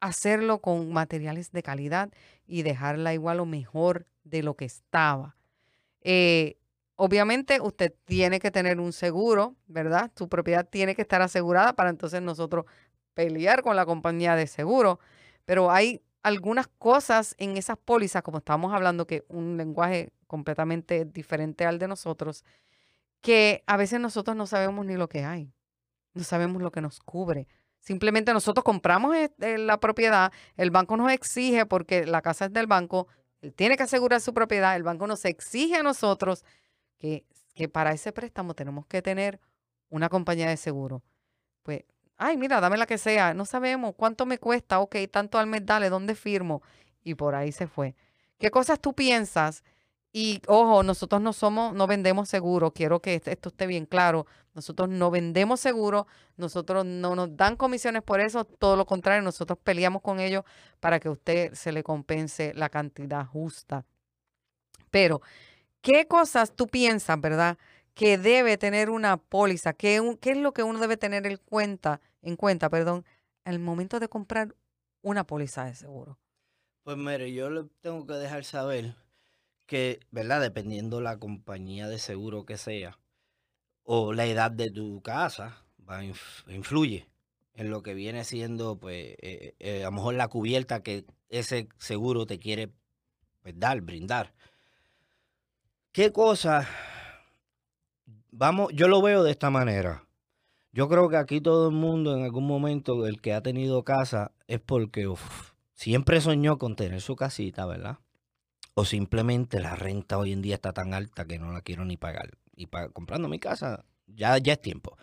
hacerlo 0.00 0.60
con 0.60 0.92
materiales 0.92 1.52
de 1.52 1.62
calidad 1.62 2.10
y 2.46 2.62
dejarla 2.62 3.14
igual 3.14 3.40
o 3.40 3.46
mejor 3.46 4.06
de 4.24 4.42
lo 4.42 4.54
que 4.54 4.64
estaba. 4.64 5.36
Eh, 6.00 6.56
obviamente 7.02 7.60
usted 7.60 7.92
tiene 8.04 8.38
que 8.38 8.52
tener 8.52 8.78
un 8.78 8.92
seguro, 8.92 9.56
¿verdad? 9.66 10.12
Su 10.14 10.28
propiedad 10.28 10.64
tiene 10.64 10.94
que 10.94 11.02
estar 11.02 11.20
asegurada 11.20 11.72
para 11.72 11.90
entonces 11.90 12.22
nosotros 12.22 12.64
pelear 13.12 13.62
con 13.62 13.74
la 13.74 13.84
compañía 13.84 14.36
de 14.36 14.46
seguro. 14.46 15.00
Pero 15.44 15.72
hay 15.72 16.00
algunas 16.22 16.68
cosas 16.68 17.34
en 17.38 17.56
esas 17.56 17.76
pólizas, 17.76 18.22
como 18.22 18.38
estábamos 18.38 18.72
hablando, 18.72 19.08
que 19.08 19.24
un 19.26 19.56
lenguaje 19.56 20.12
completamente 20.28 21.04
diferente 21.04 21.66
al 21.66 21.80
de 21.80 21.88
nosotros, 21.88 22.44
que 23.20 23.64
a 23.66 23.76
veces 23.76 23.98
nosotros 23.98 24.36
no 24.36 24.46
sabemos 24.46 24.86
ni 24.86 24.94
lo 24.94 25.08
que 25.08 25.24
hay, 25.24 25.52
no 26.14 26.22
sabemos 26.22 26.62
lo 26.62 26.70
que 26.70 26.82
nos 26.82 27.00
cubre. 27.00 27.48
Simplemente 27.80 28.32
nosotros 28.32 28.62
compramos 28.62 29.16
este, 29.16 29.58
la 29.58 29.80
propiedad, 29.80 30.32
el 30.56 30.70
banco 30.70 30.96
nos 30.96 31.10
exige, 31.10 31.66
porque 31.66 32.06
la 32.06 32.22
casa 32.22 32.44
es 32.44 32.52
del 32.52 32.68
banco, 32.68 33.08
él 33.40 33.52
tiene 33.54 33.76
que 33.76 33.82
asegurar 33.82 34.20
su 34.20 34.32
propiedad, 34.32 34.76
el 34.76 34.84
banco 34.84 35.08
nos 35.08 35.24
exige 35.24 35.74
a 35.74 35.82
nosotros 35.82 36.44
que, 37.02 37.26
que 37.52 37.68
para 37.68 37.92
ese 37.92 38.12
préstamo 38.12 38.54
tenemos 38.54 38.86
que 38.86 39.02
tener 39.02 39.40
una 39.90 40.08
compañía 40.08 40.48
de 40.48 40.56
seguro. 40.56 41.02
Pues, 41.64 41.82
ay, 42.16 42.36
mira, 42.36 42.60
dame 42.60 42.76
la 42.76 42.86
que 42.86 42.96
sea, 42.96 43.34
no 43.34 43.44
sabemos 43.44 43.94
cuánto 43.96 44.24
me 44.24 44.38
cuesta, 44.38 44.78
ok, 44.78 44.94
tanto 45.10 45.36
al 45.38 45.48
mes, 45.48 45.66
dale, 45.66 45.88
¿dónde 45.88 46.14
firmo? 46.14 46.62
Y 47.02 47.16
por 47.16 47.34
ahí 47.34 47.50
se 47.50 47.66
fue. 47.66 47.96
¿Qué 48.38 48.52
cosas 48.52 48.78
tú 48.80 48.94
piensas 48.94 49.64
y 50.12 50.42
ojo, 50.46 50.84
nosotros 50.84 51.20
no 51.20 51.32
somos, 51.32 51.74
no 51.74 51.86
vendemos 51.88 52.28
seguro. 52.28 52.72
Quiero 52.72 53.00
que 53.00 53.20
esto 53.24 53.48
esté 53.48 53.66
bien 53.66 53.86
claro. 53.86 54.26
Nosotros 54.54 54.88
no 54.88 55.10
vendemos 55.10 55.58
seguro. 55.58 56.06
Nosotros 56.36 56.84
no 56.84 57.16
nos 57.16 57.36
dan 57.36 57.56
comisiones 57.56 58.02
por 58.02 58.20
eso. 58.20 58.44
Todo 58.44 58.76
lo 58.76 58.86
contrario, 58.86 59.22
nosotros 59.22 59.58
peleamos 59.64 60.02
con 60.02 60.20
ellos 60.20 60.44
para 60.78 61.00
que 61.00 61.08
a 61.08 61.12
usted 61.12 61.54
se 61.54 61.72
le 61.72 61.82
compense 61.82 62.52
la 62.54 62.68
cantidad 62.68 63.26
justa. 63.26 63.86
Pero, 64.90 65.22
¿qué 65.82 66.06
cosas 66.06 66.56
tú 66.56 66.66
piensas, 66.68 67.20
verdad? 67.20 67.58
Que 67.94 68.16
debe 68.16 68.56
tener 68.56 68.88
una 68.88 69.18
póliza. 69.18 69.74
¿Qué, 69.74 70.00
es 70.22 70.36
lo 70.38 70.52
que 70.52 70.62
uno 70.62 70.78
debe 70.78 70.96
tener 70.96 71.26
en 71.26 71.36
cuenta, 71.36 72.00
en 72.22 72.36
cuenta, 72.36 72.70
perdón, 72.70 73.04
al 73.44 73.58
momento 73.58 74.00
de 74.00 74.08
comprar 74.08 74.54
una 75.02 75.24
póliza 75.24 75.64
de 75.66 75.74
seguro? 75.74 76.18
Pues 76.84 76.96
mire, 76.96 77.32
yo 77.32 77.50
le 77.50 77.64
tengo 77.80 78.06
que 78.06 78.14
dejar 78.14 78.44
saber 78.44 78.96
que, 79.66 80.00
¿verdad? 80.10 80.40
Dependiendo 80.40 81.00
la 81.00 81.18
compañía 81.18 81.88
de 81.88 81.98
seguro 81.98 82.46
que 82.46 82.56
sea 82.56 82.98
o 83.84 84.12
la 84.12 84.26
edad 84.26 84.50
de 84.50 84.70
tu 84.70 85.02
casa, 85.02 85.64
va, 85.88 86.02
influye 86.04 87.08
en 87.54 87.70
lo 87.70 87.82
que 87.82 87.94
viene 87.94 88.24
siendo, 88.24 88.78
pues, 88.78 89.16
eh, 89.20 89.54
eh, 89.58 89.82
a 89.82 89.86
lo 89.86 89.92
mejor 89.92 90.14
la 90.14 90.28
cubierta 90.28 90.82
que 90.82 91.04
ese 91.28 91.68
seguro 91.78 92.26
te 92.26 92.38
quiere 92.38 92.72
pues, 93.42 93.58
dar, 93.58 93.80
brindar. 93.80 94.32
¿Qué 95.92 96.12
cosa? 96.12 96.66
Vamos, 98.30 98.72
yo 98.72 98.88
lo 98.88 99.02
veo 99.02 99.22
de 99.22 99.30
esta 99.30 99.50
manera. 99.50 100.06
Yo 100.72 100.88
creo 100.88 101.08
que 101.08 101.16
aquí 101.16 101.40
todo 101.40 101.68
el 101.68 101.74
mundo 101.74 102.16
en 102.16 102.24
algún 102.24 102.46
momento, 102.46 103.06
el 103.06 103.20
que 103.20 103.34
ha 103.34 103.42
tenido 103.42 103.84
casa, 103.84 104.32
es 104.46 104.60
porque 104.60 105.12
siempre 105.74 106.20
soñó 106.20 106.58
con 106.58 106.76
tener 106.76 107.00
su 107.02 107.14
casita, 107.14 107.66
¿verdad? 107.66 107.98
o 108.74 108.84
simplemente 108.84 109.60
la 109.60 109.76
renta 109.76 110.18
hoy 110.18 110.32
en 110.32 110.42
día 110.42 110.54
está 110.54 110.72
tan 110.72 110.94
alta 110.94 111.26
que 111.26 111.38
no 111.38 111.52
la 111.52 111.60
quiero 111.60 111.84
ni 111.84 111.96
pagar. 111.96 112.30
Y 112.54 112.66
para, 112.66 112.88
comprando 112.88 113.28
mi 113.28 113.38
casa, 113.38 113.84
ya, 114.06 114.38
ya 114.38 114.54
es 114.54 114.62
tiempo. 114.62 114.96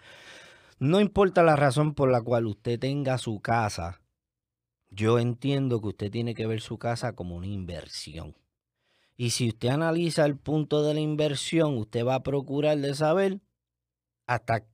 No 0.80 1.00
importa 1.00 1.44
la 1.44 1.56
razón 1.56 1.94
por 1.94 2.10
la 2.10 2.22
cual 2.22 2.46
usted 2.46 2.80
tenga 2.80 3.18
su 3.18 3.42
casa, 3.42 4.02
yo 4.90 5.20
entiendo 5.20 5.82
que 5.82 5.90
usted 5.90 6.12
tiene 6.12 6.34
que 6.34 6.48
ver 6.48 6.62
su 6.62 6.78
casa 6.78 7.14
como 7.14 7.36
una 7.36 7.48
inversión. 7.48 8.36
Y 9.20 9.32
si 9.32 9.50
usted 9.50 9.68
analiza 9.68 10.26
el 10.26 10.38
punto 10.38 10.82
de 10.82 10.94
la 10.94 11.02
inversión, 11.02 11.78
usted 11.78 12.06
va 12.06 12.16
a 12.16 12.24
procurar 12.24 12.78
de 12.78 12.96
saber 12.96 13.42
hasta 14.26 14.66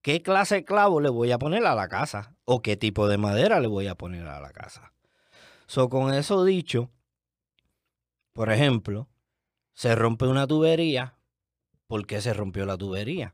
qué 0.00 0.22
clase 0.22 0.54
de 0.54 0.64
clavo 0.64 1.00
le 1.00 1.08
voy 1.08 1.32
a 1.32 1.40
poner 1.40 1.66
a 1.66 1.74
la 1.74 1.88
casa 1.88 2.36
o 2.44 2.62
qué 2.62 2.76
tipo 2.76 3.08
de 3.08 3.18
madera 3.18 3.58
le 3.58 3.66
voy 3.66 3.88
a 3.88 3.96
poner 3.96 4.28
a 4.28 4.38
la 4.38 4.52
casa. 4.52 4.92
So, 5.66 5.88
con 5.88 6.14
eso 6.14 6.44
dicho, 6.44 6.92
por 8.32 8.52
ejemplo, 8.52 9.08
se 9.74 9.96
rompe 9.96 10.28
una 10.28 10.46
tubería. 10.46 11.18
¿Por 11.88 12.06
qué 12.06 12.20
se 12.20 12.32
rompió 12.32 12.66
la 12.66 12.76
tubería? 12.76 13.32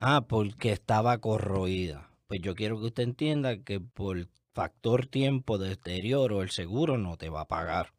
Ah, 0.00 0.26
porque 0.28 0.70
estaba 0.70 1.16
corroída. 1.16 2.10
Pues 2.26 2.42
yo 2.42 2.54
quiero 2.54 2.78
que 2.78 2.88
usted 2.88 3.04
entienda 3.04 3.56
que 3.56 3.80
por 3.80 4.28
factor 4.52 5.06
tiempo 5.06 5.56
de 5.56 5.70
deterioro 5.70 6.42
el 6.42 6.50
seguro 6.50 6.98
no 6.98 7.16
te 7.16 7.30
va 7.30 7.40
a 7.40 7.48
pagar. 7.48 7.94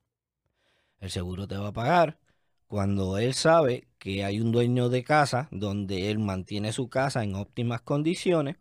El 0.99 1.09
seguro 1.09 1.47
te 1.47 1.57
va 1.57 1.67
a 1.67 1.73
pagar 1.73 2.17
cuando 2.67 3.17
él 3.17 3.33
sabe 3.33 3.87
que 3.99 4.23
hay 4.23 4.39
un 4.39 4.51
dueño 4.51 4.89
de 4.89 5.03
casa 5.03 5.47
donde 5.51 6.09
él 6.09 6.19
mantiene 6.19 6.73
su 6.73 6.89
casa 6.89 7.23
en 7.23 7.35
óptimas 7.35 7.81
condiciones 7.81 8.57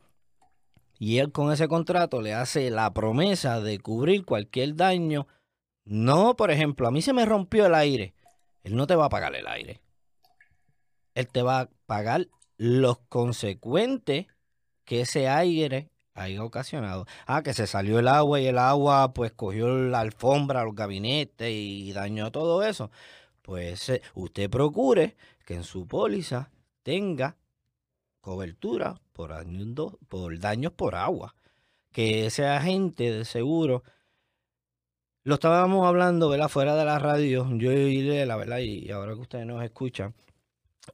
y 0.99 1.19
él 1.19 1.33
con 1.33 1.53
ese 1.53 1.69
contrato 1.69 2.21
le 2.21 2.35
hace 2.35 2.71
la 2.71 2.93
promesa 2.93 3.61
de 3.61 3.79
cubrir 3.79 4.25
cualquier 4.25 4.77
daño 4.77 5.27
no, 5.85 6.35
por 6.37 6.51
ejemplo, 6.51 6.89
a 6.89 6.91
mí 6.91 7.03
se 7.03 7.13
me 7.13 7.27
rompió 7.27 7.67
el 7.67 7.75
aire. 7.75 8.15
Él 8.63 8.75
no 8.75 8.87
te 8.87 8.97
va 8.97 9.07
a 9.07 9.11
pagar 9.11 9.35
el 9.35 9.47
aire. 9.47 9.81
Él 11.15 11.29
te 11.29 11.43
va 11.43 11.61
a 11.61 11.71
pagar 11.87 12.29
los 12.57 12.99
consecuentes 13.09 14.27
que 14.85 15.03
ese 15.03 15.29
aire 15.29 15.91
haya 16.15 16.43
ocasionado. 16.45 17.07
Ah, 17.27 17.43
que 17.43 17.55
se 17.55 17.67
salió 17.67 17.99
el 17.99 18.09
agua 18.09 18.41
y 18.41 18.47
el 18.47 18.59
agua 18.59 19.13
pues 19.13 19.33
cogió 19.33 19.69
la 19.69 20.01
alfombra, 20.01 20.65
los 20.65 20.75
gabinetes 20.75 21.51
y 21.51 21.93
dañó 21.93 22.33
todo 22.33 22.63
eso. 22.63 22.91
Pues 23.43 23.89
eh, 23.91 24.03
usted 24.15 24.49
procure 24.51 25.17
que 25.45 25.55
en 25.55 25.65
su 25.65 25.87
póliza 25.87 26.51
tenga 26.83 27.37
cobertura 28.21 29.01
por, 29.13 29.35
por 30.09 30.39
daños 30.39 30.73
por 30.73 30.95
agua. 30.95 31.35
Que 31.93 32.27
ese 32.27 32.47
agente 32.47 33.11
de 33.11 33.25
seguro 33.25 33.85
lo 35.25 35.35
estábamos 35.35 35.87
hablando, 35.87 36.29
¿verdad? 36.29 36.49
Fuera 36.49 36.75
de 36.77 36.85
la 36.85 36.99
radio, 36.99 37.49
yo 37.57 37.73
y 37.73 38.03
la 38.27 38.37
verdad, 38.37 38.59
y 38.59 38.91
ahora 38.91 39.15
que 39.15 39.21
ustedes 39.21 39.47
nos 39.47 39.63
escuchan, 39.65 40.15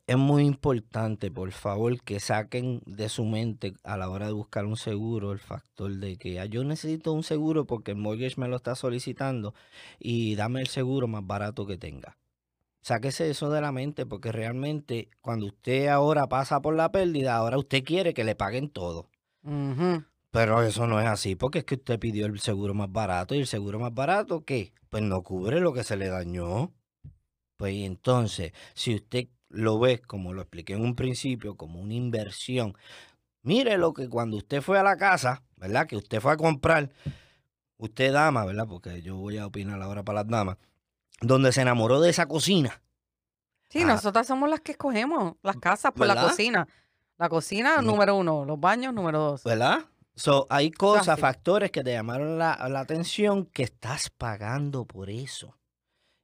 es 0.06 0.16
muy 0.16 0.44
importante, 0.44 1.30
por 1.30 1.52
favor, 1.52 2.00
que 2.02 2.20
saquen 2.20 2.82
de 2.86 3.08
su 3.08 3.24
mente 3.24 3.74
a 3.82 3.96
la 3.96 4.08
hora 4.08 4.26
de 4.26 4.32
buscar 4.32 4.64
un 4.64 4.76
seguro 4.76 5.32
el 5.32 5.38
factor 5.38 5.92
de 5.96 6.16
que 6.16 6.40
ah, 6.40 6.46
yo 6.46 6.64
necesito 6.64 7.12
un 7.12 7.22
seguro 7.22 7.66
porque 7.66 7.92
el 7.92 7.96
mortgage 7.96 8.40
me 8.40 8.48
lo 8.48 8.56
está 8.56 8.74
solicitando 8.74 9.54
y 9.98 10.36
dame 10.36 10.60
el 10.60 10.68
seguro 10.68 11.08
más 11.08 11.26
barato 11.26 11.66
que 11.66 11.76
tenga. 11.76 12.16
Sáquese 12.82 13.30
eso 13.30 13.50
de 13.50 13.60
la 13.60 13.72
mente 13.72 14.06
porque 14.06 14.32
realmente 14.32 15.10
cuando 15.20 15.46
usted 15.46 15.88
ahora 15.88 16.28
pasa 16.28 16.60
por 16.60 16.74
la 16.74 16.90
pérdida, 16.92 17.36
ahora 17.36 17.58
usted 17.58 17.84
quiere 17.84 18.14
que 18.14 18.24
le 18.24 18.34
paguen 18.34 18.70
todo. 18.70 19.10
Pero 20.30 20.62
eso 20.62 20.86
no 20.86 21.00
es 21.00 21.06
así, 21.06 21.34
porque 21.34 21.60
es 21.60 21.64
que 21.64 21.74
usted 21.74 21.98
pidió 21.98 22.26
el 22.26 22.38
seguro 22.38 22.72
más 22.72 22.90
barato 22.90 23.34
y 23.34 23.38
el 23.38 23.46
seguro 23.46 23.80
más 23.80 23.92
barato, 23.92 24.44
¿qué? 24.44 24.72
Pues 24.88 25.02
no 25.02 25.22
cubre 25.22 25.60
lo 25.60 25.72
que 25.72 25.82
se 25.82 25.96
le 25.96 26.08
dañó. 26.08 26.72
Pues 27.56 27.74
entonces, 27.84 28.52
si 28.74 28.94
usted 28.94 29.28
lo 29.50 29.78
ve, 29.78 30.00
como 30.00 30.32
lo 30.32 30.42
expliqué 30.42 30.74
en 30.74 30.82
un 30.82 30.96
principio, 30.96 31.56
como 31.56 31.80
una 31.80 31.94
inversión, 31.94 32.74
mire 33.42 33.76
lo 33.76 33.92
que 33.92 34.08
cuando 34.08 34.36
usted 34.36 34.62
fue 34.62 34.78
a 34.78 34.82
la 34.82 34.96
casa, 34.96 35.42
¿verdad? 35.56 35.86
Que 35.86 35.96
usted 35.96 36.20
fue 36.20 36.32
a 36.32 36.36
comprar, 36.36 36.90
usted 37.76 38.12
dama, 38.12 38.44
¿verdad? 38.46 38.66
Porque 38.66 39.02
yo 39.02 39.16
voy 39.16 39.38
a 39.38 39.46
opinar 39.46 39.82
ahora 39.82 40.02
para 40.02 40.20
las 40.20 40.28
damas, 40.28 40.56
donde 41.20 41.52
se 41.52 41.60
enamoró 41.60 42.00
de 42.00 42.10
esa 42.10 42.26
cocina. 42.26 42.80
Sí, 43.68 43.82
ah. 43.82 43.86
nosotras 43.86 44.26
somos 44.26 44.48
las 44.48 44.60
que 44.60 44.72
escogemos 44.72 45.34
las 45.42 45.56
casas 45.56 45.92
por 45.92 46.06
la 46.06 46.20
cocina. 46.20 46.66
La 47.18 47.28
cocina, 47.28 47.82
número 47.82 48.16
uno, 48.16 48.46
los 48.46 48.58
baños, 48.58 48.94
número 48.94 49.18
dos. 49.18 49.44
¿Verdad? 49.44 49.84
So, 50.14 50.46
hay 50.50 50.70
cosas, 50.70 51.18
factores 51.18 51.70
que 51.70 51.82
te 51.82 51.92
llamaron 51.92 52.38
la, 52.38 52.52
atención 52.78 53.46
que 53.46 53.62
estás 53.62 54.10
pagando 54.10 54.84
por 54.84 55.08
eso. 55.08 55.56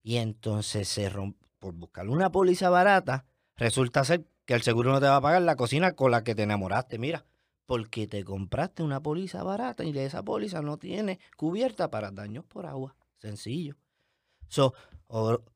Y 0.03 0.17
entonces 0.17 0.89
se 0.89 1.09
por 1.59 1.75
buscar 1.75 2.09
una 2.09 2.31
póliza 2.31 2.71
barata, 2.71 3.27
resulta 3.57 4.05
ser 4.05 4.27
que 4.45 4.55
el 4.55 4.63
seguro 4.63 4.93
no 4.93 5.01
te 5.01 5.07
va 5.07 5.17
a 5.17 5.21
pagar 5.21 5.43
la 5.43 5.57
cocina 5.57 5.93
con 5.93 6.11
la 6.11 6.23
que 6.23 6.35
te 6.35 6.43
enamoraste. 6.43 6.99
Mira, 6.99 7.25
porque 7.67 8.07
te 8.07 8.25
compraste 8.25 8.83
una 8.83 9.03
póliza 9.03 9.43
barata 9.43 9.85
y 9.85 9.97
esa 9.99 10.23
póliza 10.23 10.63
no 10.63 10.79
tiene 10.79 11.19
cubierta 11.37 11.91
para 11.91 12.11
daños 12.11 12.45
por 12.45 12.67
agua. 12.67 12.97
Sencillo. 13.19 13.77
So, 14.49 14.75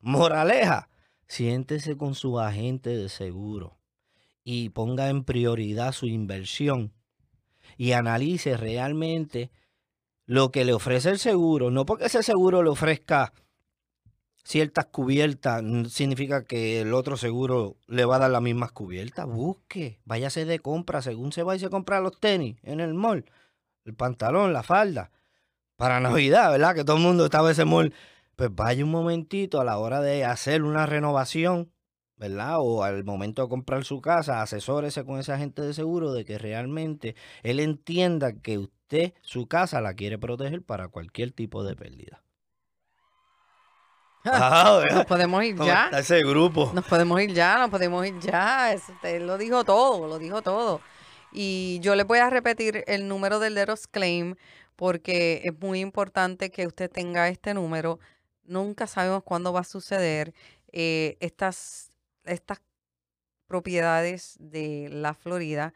moraleja, 0.01 0.89
siéntese 1.27 1.95
con 1.95 2.15
su 2.15 2.39
agente 2.39 2.89
de 2.89 3.07
seguro 3.07 3.77
y 4.43 4.69
ponga 4.69 5.09
en 5.09 5.23
prioridad 5.23 5.93
su 5.93 6.07
inversión 6.07 6.93
y 7.77 7.93
analice 7.93 8.57
realmente 8.57 9.51
lo 10.25 10.51
que 10.51 10.65
le 10.65 10.73
ofrece 10.73 11.09
el 11.09 11.19
seguro. 11.19 11.71
No 11.71 11.85
porque 11.85 12.05
ese 12.05 12.23
seguro 12.23 12.63
le 12.63 12.69
ofrezca 12.69 13.33
ciertas 14.43 14.85
cubiertas, 14.85 15.63
significa 15.89 16.45
que 16.45 16.81
el 16.81 16.93
otro 16.93 17.17
seguro 17.17 17.77
le 17.87 18.05
va 18.05 18.17
a 18.17 18.19
dar 18.19 18.31
las 18.31 18.41
mismas 18.41 18.71
cubiertas. 18.71 19.27
Busque, 19.27 19.99
váyase 20.05 20.45
de 20.45 20.59
compra, 20.59 21.01
según 21.01 21.31
se 21.31 21.43
va 21.43 21.55
y 21.55 21.59
se 21.59 21.69
compra 21.69 22.01
los 22.01 22.19
tenis 22.19 22.57
en 22.63 22.79
el 22.79 22.93
mall, 22.93 23.25
el 23.85 23.95
pantalón, 23.95 24.53
la 24.53 24.63
falda, 24.63 25.11
para 25.75 25.99
Navidad, 25.99 26.51
¿verdad? 26.51 26.75
Que 26.75 26.83
todo 26.83 26.97
el 26.97 27.03
mundo 27.03 27.25
estaba 27.25 27.49
en 27.49 27.53
ese 27.53 27.65
mall. 27.65 27.93
Pues 28.35 28.53
vaya 28.53 28.83
un 28.83 28.91
momentito 28.91 29.61
a 29.61 29.65
la 29.65 29.77
hora 29.77 30.01
de 30.01 30.25
hacer 30.25 30.63
una 30.63 30.85
renovación 30.85 31.71
¿verdad? 32.21 32.57
O 32.59 32.83
al 32.83 33.03
momento 33.03 33.41
de 33.41 33.49
comprar 33.49 33.83
su 33.83 33.99
casa, 33.99 34.43
asesórese 34.43 35.03
con 35.03 35.19
ese 35.19 35.33
agente 35.33 35.63
de 35.63 35.73
seguro 35.73 36.13
de 36.13 36.23
que 36.23 36.37
realmente 36.37 37.15
él 37.41 37.59
entienda 37.59 38.33
que 38.33 38.59
usted, 38.59 39.13
su 39.21 39.47
casa, 39.47 39.81
la 39.81 39.95
quiere 39.95 40.19
proteger 40.19 40.61
para 40.61 40.87
cualquier 40.87 41.31
tipo 41.31 41.63
de 41.63 41.75
pérdida. 41.75 42.21
Ah, 44.25 44.83
Nos 44.91 45.05
podemos 45.05 45.43
ir 45.43 45.55
¿cómo 45.55 45.67
ya. 45.67 45.85
está 45.85 45.99
ese 45.99 46.19
grupo? 46.19 46.71
Nos 46.73 46.85
podemos 46.85 47.19
ir 47.21 47.33
ya, 47.33 47.57
nos 47.57 47.69
podemos 47.69 48.05
ir 48.05 48.19
ya. 48.19 48.71
Eso, 48.73 48.93
lo 49.19 49.37
dijo 49.37 49.63
todo, 49.63 50.07
lo 50.07 50.19
dijo 50.19 50.41
todo. 50.41 50.81
Y 51.31 51.79
yo 51.81 51.95
les 51.95 52.05
voy 52.05 52.19
a 52.19 52.29
repetir 52.29 52.83
el 52.87 53.07
número 53.07 53.39
del 53.39 53.55
Leros 53.55 53.87
Claim 53.87 54.35
porque 54.75 55.41
es 55.45 55.59
muy 55.59 55.79
importante 55.79 56.51
que 56.51 56.67
usted 56.67 56.89
tenga 56.91 57.29
este 57.29 57.53
número. 57.53 57.99
Nunca 58.43 58.85
sabemos 58.87 59.23
cuándo 59.23 59.53
va 59.53 59.61
a 59.61 59.63
suceder. 59.63 60.33
Eh, 60.71 61.17
estas, 61.19 61.91
estas 62.23 62.61
propiedades 63.47 64.37
de 64.39 64.89
la 64.91 65.13
Florida 65.13 65.73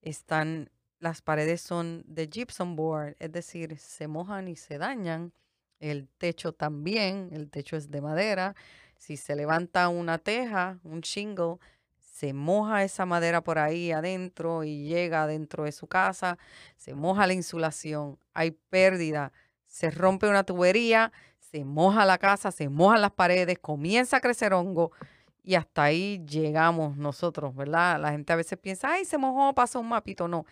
están, 0.00 0.70
las 0.98 1.22
paredes 1.22 1.60
son 1.60 2.02
de 2.06 2.28
gypsum 2.28 2.76
board, 2.76 3.16
es 3.18 3.32
decir, 3.32 3.78
se 3.78 4.06
mojan 4.08 4.48
y 4.48 4.56
se 4.56 4.78
dañan. 4.78 5.32
El 5.80 6.08
techo 6.18 6.52
también, 6.52 7.30
el 7.32 7.50
techo 7.50 7.76
es 7.76 7.90
de 7.90 8.00
madera. 8.00 8.54
Si 8.96 9.16
se 9.16 9.34
levanta 9.34 9.88
una 9.88 10.18
teja, 10.18 10.78
un 10.84 11.00
shingle, 11.00 11.56
se 11.98 12.34
moja 12.34 12.84
esa 12.84 13.06
madera 13.06 13.42
por 13.42 13.58
ahí 13.58 13.92
adentro 13.92 14.62
y 14.62 14.84
llega 14.84 15.26
dentro 15.26 15.64
de 15.64 15.72
su 15.72 15.86
casa, 15.86 16.36
se 16.76 16.94
moja 16.94 17.26
la 17.26 17.32
insulación, 17.32 18.18
hay 18.34 18.50
pérdida, 18.50 19.32
se 19.66 19.90
rompe 19.90 20.28
una 20.28 20.44
tubería, 20.44 21.12
se 21.38 21.64
moja 21.64 22.04
la 22.04 22.18
casa, 22.18 22.50
se 22.52 22.68
mojan 22.68 23.00
las 23.00 23.12
paredes, 23.12 23.58
comienza 23.58 24.18
a 24.18 24.20
crecer 24.20 24.52
hongo 24.52 24.92
y 25.42 25.54
hasta 25.54 25.84
ahí 25.84 26.22
llegamos 26.26 26.96
nosotros, 26.98 27.54
¿verdad? 27.54 27.98
La 27.98 28.10
gente 28.10 28.32
a 28.32 28.36
veces 28.36 28.58
piensa, 28.58 28.92
ay, 28.92 29.06
se 29.06 29.16
mojó, 29.16 29.54
pasó 29.54 29.80
un 29.80 29.88
mapito. 29.88 30.28
No, 30.28 30.44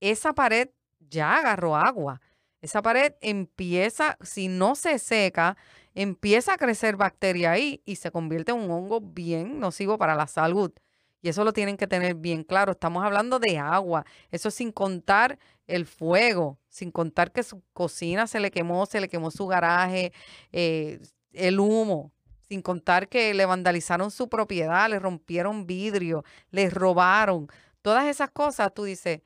esa 0.00 0.34
pared 0.34 0.68
ya 1.08 1.38
agarró 1.38 1.74
agua. 1.74 2.20
Esa 2.64 2.80
pared 2.80 3.12
empieza, 3.20 4.16
si 4.22 4.48
no 4.48 4.74
se 4.74 4.98
seca, 4.98 5.58
empieza 5.94 6.54
a 6.54 6.56
crecer 6.56 6.96
bacteria 6.96 7.50
ahí 7.50 7.82
y 7.84 7.96
se 7.96 8.10
convierte 8.10 8.52
en 8.52 8.58
un 8.58 8.70
hongo 8.70 9.02
bien 9.02 9.60
nocivo 9.60 9.98
para 9.98 10.14
la 10.14 10.26
salud. 10.26 10.72
Y 11.20 11.28
eso 11.28 11.44
lo 11.44 11.52
tienen 11.52 11.76
que 11.76 11.86
tener 11.86 12.14
bien 12.14 12.42
claro. 12.42 12.72
Estamos 12.72 13.04
hablando 13.04 13.38
de 13.38 13.58
agua. 13.58 14.06
Eso 14.30 14.50
sin 14.50 14.72
contar 14.72 15.38
el 15.66 15.84
fuego, 15.84 16.58
sin 16.70 16.90
contar 16.90 17.32
que 17.32 17.42
su 17.42 17.62
cocina 17.74 18.26
se 18.26 18.40
le 18.40 18.50
quemó, 18.50 18.86
se 18.86 19.02
le 19.02 19.10
quemó 19.10 19.30
su 19.30 19.46
garaje, 19.46 20.14
eh, 20.50 21.00
el 21.32 21.60
humo, 21.60 22.12
sin 22.48 22.62
contar 22.62 23.10
que 23.10 23.34
le 23.34 23.44
vandalizaron 23.44 24.10
su 24.10 24.30
propiedad, 24.30 24.88
le 24.88 24.98
rompieron 24.98 25.66
vidrio, 25.66 26.24
le 26.50 26.70
robaron. 26.70 27.46
Todas 27.82 28.06
esas 28.06 28.30
cosas, 28.30 28.72
tú 28.72 28.84
dices, 28.84 29.20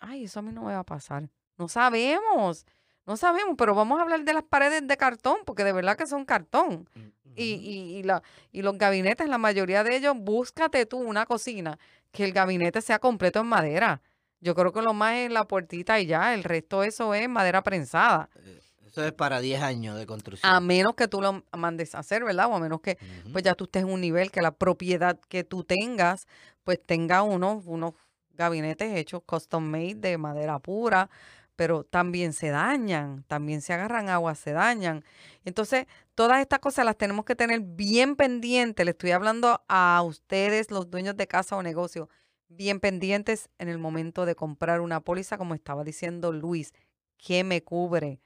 ay, 0.00 0.24
eso 0.24 0.38
a 0.38 0.42
mí 0.42 0.50
no 0.50 0.62
me 0.62 0.72
va 0.72 0.78
a 0.78 0.84
pasar. 0.84 1.28
No 1.58 1.68
sabemos, 1.68 2.66
no 3.06 3.16
sabemos, 3.16 3.54
pero 3.56 3.74
vamos 3.74 3.98
a 3.98 4.02
hablar 4.02 4.24
de 4.24 4.32
las 4.34 4.42
paredes 4.44 4.86
de 4.86 4.96
cartón, 4.96 5.38
porque 5.44 5.64
de 5.64 5.72
verdad 5.72 5.96
que 5.96 6.06
son 6.06 6.24
cartón. 6.24 6.88
Y, 7.36 7.54
y, 7.54 7.96
y, 7.98 8.02
la, 8.04 8.22
y 8.52 8.62
los 8.62 8.78
gabinetes, 8.78 9.28
la 9.28 9.38
mayoría 9.38 9.82
de 9.82 9.96
ellos, 9.96 10.14
búscate 10.16 10.86
tú 10.86 10.98
una 10.98 11.26
cocina 11.26 11.78
que 12.12 12.24
el 12.24 12.32
gabinete 12.32 12.80
sea 12.80 13.00
completo 13.00 13.40
en 13.40 13.46
madera. 13.46 14.00
Yo 14.40 14.54
creo 14.54 14.72
que 14.72 14.82
lo 14.82 14.94
más 14.94 15.14
es 15.16 15.32
la 15.32 15.44
puertita 15.44 15.98
y 15.98 16.06
ya, 16.06 16.32
el 16.34 16.44
resto 16.44 16.84
eso 16.84 17.12
es 17.14 17.28
madera 17.28 17.62
prensada. 17.62 18.28
Eh, 18.44 18.60
Eso 18.86 19.04
es 19.04 19.12
para 19.12 19.40
10 19.40 19.60
años 19.62 19.98
de 19.98 20.06
construcción. 20.06 20.52
A 20.52 20.60
menos 20.60 20.94
que 20.94 21.08
tú 21.08 21.20
lo 21.20 21.42
mandes 21.56 21.96
a 21.96 21.98
hacer, 22.00 22.22
¿verdad? 22.22 22.46
O 22.48 22.54
a 22.54 22.60
menos 22.60 22.80
que 22.80 22.96
pues 23.32 23.42
ya 23.42 23.54
tú 23.54 23.64
estés 23.64 23.82
en 23.82 23.88
un 23.90 24.00
nivel 24.00 24.30
que 24.30 24.40
la 24.40 24.52
propiedad 24.52 25.18
que 25.28 25.42
tú 25.42 25.64
tengas, 25.64 26.28
pues 26.62 26.78
tenga 26.86 27.22
unos, 27.22 27.64
unos 27.66 27.94
gabinetes 28.34 28.94
hechos 28.96 29.22
custom 29.26 29.64
made 29.64 29.96
de 29.96 30.18
madera 30.18 30.60
pura, 30.60 31.10
pero 31.56 31.84
también 31.84 32.32
se 32.32 32.48
dañan, 32.50 33.24
también 33.24 33.60
se 33.60 33.72
agarran 33.72 34.08
agua, 34.08 34.34
se 34.34 34.52
dañan. 34.52 35.04
Entonces, 35.44 35.86
todas 36.14 36.40
estas 36.40 36.58
cosas 36.58 36.84
las 36.84 36.96
tenemos 36.96 37.24
que 37.24 37.36
tener 37.36 37.60
bien 37.60 38.16
pendientes. 38.16 38.84
Le 38.84 38.92
estoy 38.92 39.12
hablando 39.12 39.64
a 39.68 40.02
ustedes, 40.04 40.70
los 40.70 40.90
dueños 40.90 41.16
de 41.16 41.26
casa 41.26 41.56
o 41.56 41.62
negocio, 41.62 42.08
bien 42.48 42.80
pendientes 42.80 43.50
en 43.58 43.68
el 43.68 43.78
momento 43.78 44.26
de 44.26 44.34
comprar 44.34 44.80
una 44.80 45.00
póliza, 45.00 45.38
como 45.38 45.54
estaba 45.54 45.84
diciendo 45.84 46.32
Luis, 46.32 46.72
¿qué 47.18 47.44
me 47.44 47.62
cubre? 47.62 48.20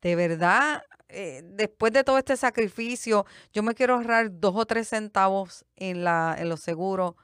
De 0.00 0.14
verdad, 0.14 0.84
eh, 1.08 1.42
después 1.44 1.92
de 1.92 2.04
todo 2.04 2.18
este 2.18 2.36
sacrificio, 2.36 3.26
yo 3.52 3.62
me 3.62 3.74
quiero 3.74 3.94
ahorrar 3.94 4.40
dos 4.40 4.54
o 4.56 4.66
tres 4.66 4.88
centavos 4.88 5.64
en, 5.76 6.04
la, 6.04 6.36
en 6.38 6.48
los 6.48 6.60
seguros. 6.60 7.14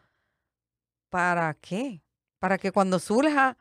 ¿Para 1.08 1.54
qué? 1.54 2.02
Para 2.40 2.58
que 2.58 2.72
cuando 2.72 2.98
surja 2.98 3.56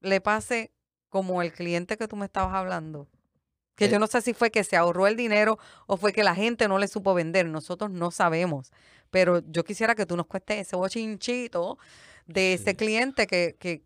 le 0.00 0.20
pase 0.20 0.72
como 1.12 1.42
el 1.42 1.52
cliente 1.52 1.98
que 1.98 2.08
tú 2.08 2.16
me 2.16 2.24
estabas 2.24 2.54
hablando. 2.54 3.06
Que 3.76 3.84
Eh. 3.84 3.90
yo 3.90 3.98
no 3.98 4.06
sé 4.06 4.22
si 4.22 4.32
fue 4.32 4.50
que 4.50 4.64
se 4.64 4.76
ahorró 4.76 5.06
el 5.06 5.14
dinero 5.14 5.58
o 5.86 5.98
fue 5.98 6.14
que 6.14 6.24
la 6.24 6.34
gente 6.34 6.66
no 6.68 6.78
le 6.78 6.88
supo 6.88 7.12
vender. 7.12 7.44
Nosotros 7.46 7.90
no 7.90 8.10
sabemos. 8.10 8.72
Pero 9.10 9.40
yo 9.46 9.62
quisiera 9.62 9.94
que 9.94 10.06
tú 10.06 10.16
nos 10.16 10.26
cuestes 10.26 10.58
ese 10.66 10.74
bochinchito 10.74 11.76
de 12.26 12.54
ese 12.54 12.70
Sí. 12.70 12.76
cliente 12.76 13.26
que, 13.26 13.56
que, 13.58 13.82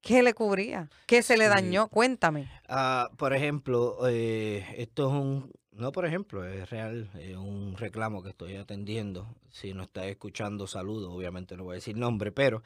que 0.00 0.22
le 0.22 0.32
cubría, 0.32 0.88
que 1.06 1.22
se 1.22 1.36
le 1.36 1.44
Sí. 1.44 1.50
dañó. 1.50 1.88
Cuéntame. 1.88 2.50
Ah, 2.66 3.10
por 3.18 3.34
ejemplo, 3.34 3.98
eh, 4.08 4.64
esto 4.78 5.08
es 5.08 5.12
un, 5.12 5.52
no 5.72 5.92
por 5.92 6.06
ejemplo, 6.06 6.42
es 6.46 6.70
real, 6.70 7.10
es 7.18 7.36
un 7.36 7.76
reclamo 7.76 8.22
que 8.22 8.30
estoy 8.30 8.56
atendiendo. 8.56 9.26
Si 9.50 9.74
no 9.74 9.82
está 9.82 10.06
escuchando, 10.06 10.66
saludo, 10.66 11.12
obviamente 11.12 11.58
no 11.58 11.64
voy 11.64 11.74
a 11.74 11.74
decir 11.74 11.96
nombre, 11.98 12.32
pero 12.32 12.62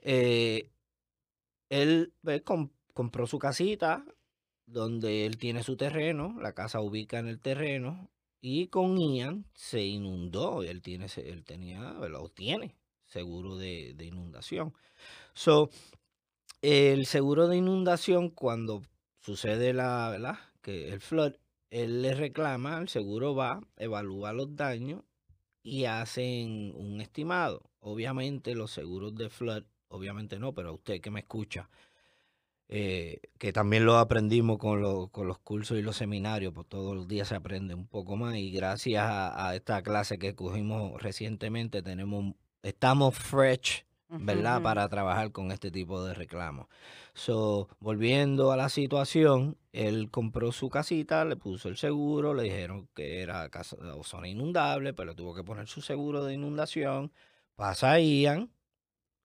eh, 0.00 0.68
él 1.70 2.12
com- 2.44 2.70
compró 2.92 3.26
su 3.26 3.38
casita 3.38 4.04
donde 4.66 5.26
él 5.26 5.38
tiene 5.38 5.62
su 5.62 5.76
terreno, 5.76 6.36
la 6.40 6.54
casa 6.54 6.80
ubica 6.80 7.18
en 7.18 7.28
el 7.28 7.40
terreno 7.40 8.10
y 8.40 8.68
con 8.68 8.98
Ian 8.98 9.46
se 9.54 9.82
inundó. 9.84 10.62
Él 10.62 10.82
tiene, 10.82 11.06
él 11.16 11.44
tenía, 11.44 11.92
lo 11.92 12.28
tiene 12.28 12.76
seguro 13.04 13.56
de, 13.56 13.94
de 13.94 14.06
inundación. 14.06 14.74
So, 15.34 15.70
el 16.62 17.06
seguro 17.06 17.48
de 17.48 17.56
inundación 17.56 18.30
cuando 18.30 18.82
sucede 19.20 19.72
la, 19.72 20.08
¿verdad? 20.10 20.38
Que 20.62 20.88
el 20.88 21.00
flood, 21.00 21.34
él 21.70 22.02
le 22.02 22.14
reclama, 22.14 22.78
el 22.78 22.88
seguro 22.88 23.34
va, 23.34 23.60
evalúa 23.76 24.32
los 24.32 24.54
daños 24.56 25.02
y 25.62 25.84
hacen 25.84 26.72
un 26.76 27.00
estimado. 27.00 27.70
Obviamente 27.80 28.54
los 28.54 28.70
seguros 28.70 29.14
de 29.14 29.28
flood, 29.28 29.64
obviamente 29.88 30.38
no, 30.38 30.54
pero 30.54 30.74
usted 30.74 31.00
que 31.00 31.10
me 31.10 31.20
escucha, 31.20 31.68
eh, 32.74 33.20
que 33.38 33.52
también 33.52 33.84
lo 33.84 33.98
aprendimos 33.98 34.56
con, 34.58 34.80
lo- 34.80 35.08
con 35.08 35.26
los 35.28 35.38
cursos 35.38 35.78
y 35.78 35.82
los 35.82 35.96
seminarios, 35.96 36.54
pues 36.54 36.66
todos 36.68 36.96
los 36.96 37.06
días 37.06 37.28
se 37.28 37.34
aprende 37.34 37.74
un 37.74 37.86
poco 37.86 38.16
más 38.16 38.36
y 38.36 38.50
gracias 38.50 39.04
a, 39.04 39.48
a 39.48 39.54
esta 39.54 39.82
clase 39.82 40.18
que 40.18 40.34
cogimos 40.34 41.00
recientemente 41.02 41.82
tenemos, 41.82 42.34
estamos 42.62 43.14
fresh 43.16 43.84
¿verdad? 44.24 44.60
Para 44.62 44.88
trabajar 44.88 45.32
con 45.32 45.52
este 45.52 45.70
tipo 45.70 46.04
de 46.04 46.14
reclamos. 46.14 46.66
So, 47.14 47.68
volviendo 47.80 48.52
a 48.52 48.56
la 48.58 48.68
situación, 48.68 49.56
él 49.72 50.10
compró 50.10 50.52
su 50.52 50.68
casita, 50.70 51.24
le 51.24 51.36
puso 51.36 51.68
el 51.68 51.76
seguro, 51.78 52.34
le 52.34 52.42
dijeron 52.44 52.88
que 52.94 53.20
era 53.22 53.48
casa 53.48 53.76
o 53.96 54.04
zona 54.04 54.28
inundable, 54.28 54.92
pero 54.94 55.14
tuvo 55.14 55.34
que 55.34 55.44
poner 55.44 55.66
su 55.66 55.80
seguro 55.82 56.24
de 56.24 56.34
inundación. 56.34 57.10
Pasa 57.56 57.98
Ian, 58.00 58.50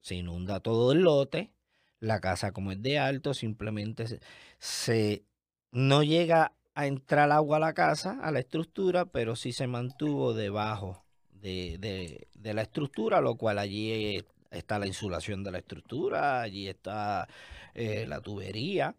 se 0.02 0.16
inunda 0.16 0.60
todo 0.62 0.92
el 0.94 1.00
lote, 1.02 1.52
la 2.00 2.20
casa 2.20 2.52
como 2.52 2.72
es 2.72 2.82
de 2.82 3.00
alto, 3.00 3.34
simplemente 3.34 4.20
se, 4.60 5.24
no 5.72 6.04
llega 6.04 6.54
a 6.76 6.88
entrar 6.88 7.32
agua 7.32 7.58
a 7.58 7.60
la 7.60 7.74
casa, 7.74 8.20
a 8.22 8.32
la 8.32 8.40
estructura, 8.40 9.06
pero 9.06 9.36
sí 9.36 9.52
se 9.52 9.68
mantuvo 9.68 10.34
debajo 10.34 11.06
de, 11.32 11.78
de- 11.80 12.54
la 12.54 12.62
estructura, 12.62 13.20
lo 13.22 13.36
cual 13.36 13.60
allí 13.60 13.92
eh, 13.92 14.26
está 14.52 14.80
la 14.80 14.88
insulación 14.88 15.44
de 15.44 15.52
la 15.52 15.58
estructura, 15.60 16.42
allí 16.42 16.68
está 16.68 17.28
eh, 17.74 18.06
la 18.08 18.22
tubería. 18.22 18.96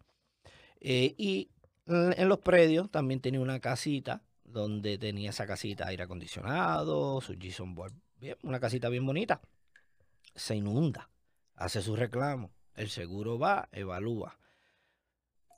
eh, 0.81 1.15
y 1.17 1.49
en 1.87 2.29
los 2.29 2.39
predios 2.39 2.89
también 2.91 3.19
tenía 3.21 3.41
una 3.41 3.59
casita 3.59 4.21
donde 4.45 4.97
tenía 4.97 5.31
esa 5.31 5.47
casita 5.47 5.87
aire 5.87 6.03
acondicionado, 6.03 7.21
su 7.21 7.35
Jason 7.39 7.75
board, 7.75 7.93
bien, 8.19 8.37
una 8.43 8.59
casita 8.59 8.89
bien 8.89 9.05
bonita. 9.05 9.41
Se 10.35 10.55
inunda, 10.55 11.09
hace 11.55 11.81
su 11.81 11.95
reclamo, 11.95 12.51
el 12.79 12.89
seguro 12.89 13.37
va, 13.37 13.67
evalúa. 13.73 14.39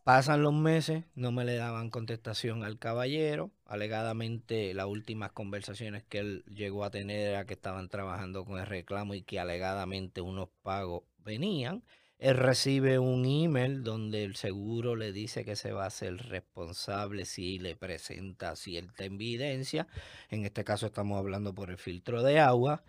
Pasan 0.03 0.41
los 0.41 0.53
meses, 0.53 1.05
no 1.13 1.31
me 1.31 1.45
le 1.45 1.55
daban 1.55 1.91
contestación 1.91 2.63
al 2.63 2.79
caballero. 2.79 3.51
Alegadamente, 3.65 4.73
las 4.73 4.88
últimas 4.88 5.31
conversaciones 5.31 6.03
que 6.03 6.17
él 6.17 6.43
llegó 6.47 6.84
a 6.84 6.89
tener 6.89 7.19
era 7.19 7.45
que 7.45 7.53
estaban 7.53 7.88
trabajando 7.89 8.43
con 8.43 8.60
el 8.60 8.65
reclamo 8.65 9.13
y 9.13 9.21
que 9.21 9.39
alegadamente 9.39 10.21
unos 10.21 10.49
pagos 10.63 11.03
venían. 11.19 11.84
Él 12.17 12.38
recibe 12.38 12.97
un 12.97 13.25
email 13.25 13.84
donde 13.84 14.23
el 14.23 14.36
seguro 14.36 14.95
le 14.95 15.12
dice 15.12 15.45
que 15.45 15.55
se 15.55 15.71
va 15.71 15.84
a 15.84 15.88
hacer 15.88 16.17
responsable 16.17 17.25
si 17.25 17.60
le 17.60 17.75
presenta 17.75 18.55
cierta 18.55 19.05
evidencia. 19.05 19.88
En 20.29 20.45
este 20.45 20.63
caso 20.63 20.88
estamos 20.88 21.19
hablando 21.19 21.53
por 21.53 21.69
el 21.69 21.77
filtro 21.77 22.23
de 22.23 22.39
agua. 22.39 22.84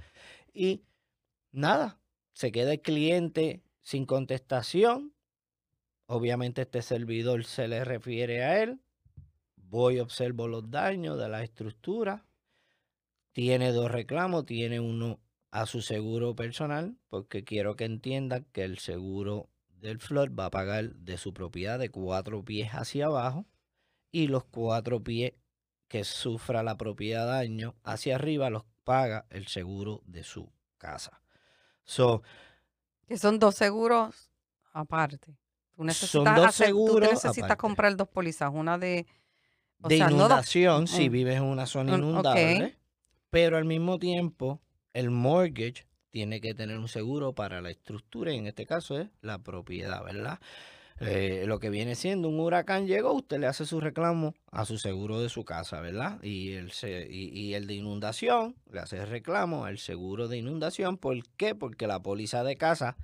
Y 0.54 0.84
nada, 1.50 2.00
se 2.32 2.50
queda 2.52 2.72
el 2.72 2.80
cliente 2.80 3.62
sin 3.82 4.06
contestación. 4.06 5.14
Obviamente 6.06 6.62
este 6.62 6.82
servidor 6.82 7.44
se 7.44 7.68
le 7.68 7.84
refiere 7.84 8.42
a 8.42 8.62
él. 8.62 8.80
voy, 9.56 10.00
observo 10.00 10.48
los 10.48 10.70
daños 10.70 11.18
de 11.18 11.28
la 11.28 11.42
estructura. 11.42 12.26
Tiene 13.32 13.72
dos 13.72 13.90
reclamos, 13.90 14.44
tiene 14.44 14.80
uno 14.80 15.20
a 15.50 15.66
su 15.66 15.82
seguro 15.82 16.34
personal, 16.34 16.96
porque 17.08 17.44
quiero 17.44 17.76
que 17.76 17.84
entiendan 17.84 18.46
que 18.52 18.64
el 18.64 18.78
seguro 18.78 19.48
del 19.68 19.98
flood 19.98 20.30
va 20.38 20.46
a 20.46 20.50
pagar 20.50 20.94
de 20.94 21.18
su 21.18 21.34
propiedad 21.34 21.78
de 21.78 21.90
cuatro 21.90 22.44
pies 22.44 22.70
hacia 22.72 23.06
abajo 23.06 23.46
y 24.10 24.28
los 24.28 24.44
cuatro 24.44 25.02
pies 25.02 25.34
que 25.88 26.04
sufra 26.04 26.62
la 26.62 26.76
propiedad 26.76 27.26
daño 27.26 27.74
hacia 27.82 28.16
arriba 28.16 28.50
los 28.50 28.64
paga 28.84 29.26
el 29.30 29.46
seguro 29.46 30.02
de 30.06 30.24
su 30.24 30.52
casa. 30.78 31.22
So, 31.84 32.22
Que 33.06 33.16
son 33.18 33.38
dos 33.38 33.54
seguros 33.54 34.30
aparte. 34.72 35.36
Tú 35.76 35.84
necesitas, 35.84 36.36
dos 36.36 36.46
hacer- 36.46 36.68
tú 36.70 36.86
seguros 36.86 37.08
necesitas 37.10 37.38
aparte. 37.44 37.56
comprar 37.60 37.96
dos 37.96 38.08
pólizas, 38.08 38.50
una 38.52 38.78
de... 38.78 39.06
o 39.80 39.88
de 39.88 39.96
sea, 39.96 40.06
no 40.08 40.16
dos- 40.16 40.26
inundación 40.28 40.86
si 40.86 41.08
Mm. 41.08 41.12
vives 41.12 41.36
en 41.36 41.42
una 41.44 41.66
zona 41.66 41.94
inundable, 41.96 42.78
pero 43.30 43.56
al 43.56 43.64
mismo 43.64 43.98
tiempo 43.98 44.60
el 44.92 45.10
mortgage 45.10 45.86
tiene 46.10 46.40
que 46.42 46.54
tener 46.54 46.78
un 46.78 46.88
seguro 46.88 47.32
para 47.34 47.60
la 47.62 47.70
estructura 47.70 48.32
y 48.32 48.36
en 48.38 48.46
este 48.46 48.66
caso 48.66 48.98
es 48.98 49.08
la 49.22 49.38
propiedad, 49.38 50.04
¿verdad? 50.04 50.38
Eh, 51.04 51.44
lo 51.46 51.58
que 51.58 51.70
viene 51.70 51.94
siendo 51.94 52.28
un 52.28 52.38
huracán 52.40 52.86
llegó, 52.86 53.12
usted 53.12 53.38
le 53.38 53.46
hace 53.46 53.66
su 53.66 53.80
reclamo 53.80 54.34
a 54.50 54.64
su 54.64 54.78
seguro 54.78 55.20
de 55.20 55.28
su 55.28 55.44
casa, 55.44 55.80
¿verdad? 55.80 56.22
Y 56.22 56.52
el, 56.52 56.70
de 56.70 57.74
inundación 57.74 58.56
le 58.70 58.80
hace 58.80 58.98
el 58.98 59.08
reclamo 59.08 59.64
al 59.64 59.78
seguro 59.78 60.28
de 60.28 60.38
inundación. 60.38 60.98
¿Por 60.98 61.22
qué? 61.36 61.54
Porque 61.54 61.86
la 61.86 62.02
póliza 62.02 62.44
de 62.44 62.56
casa 62.56 62.96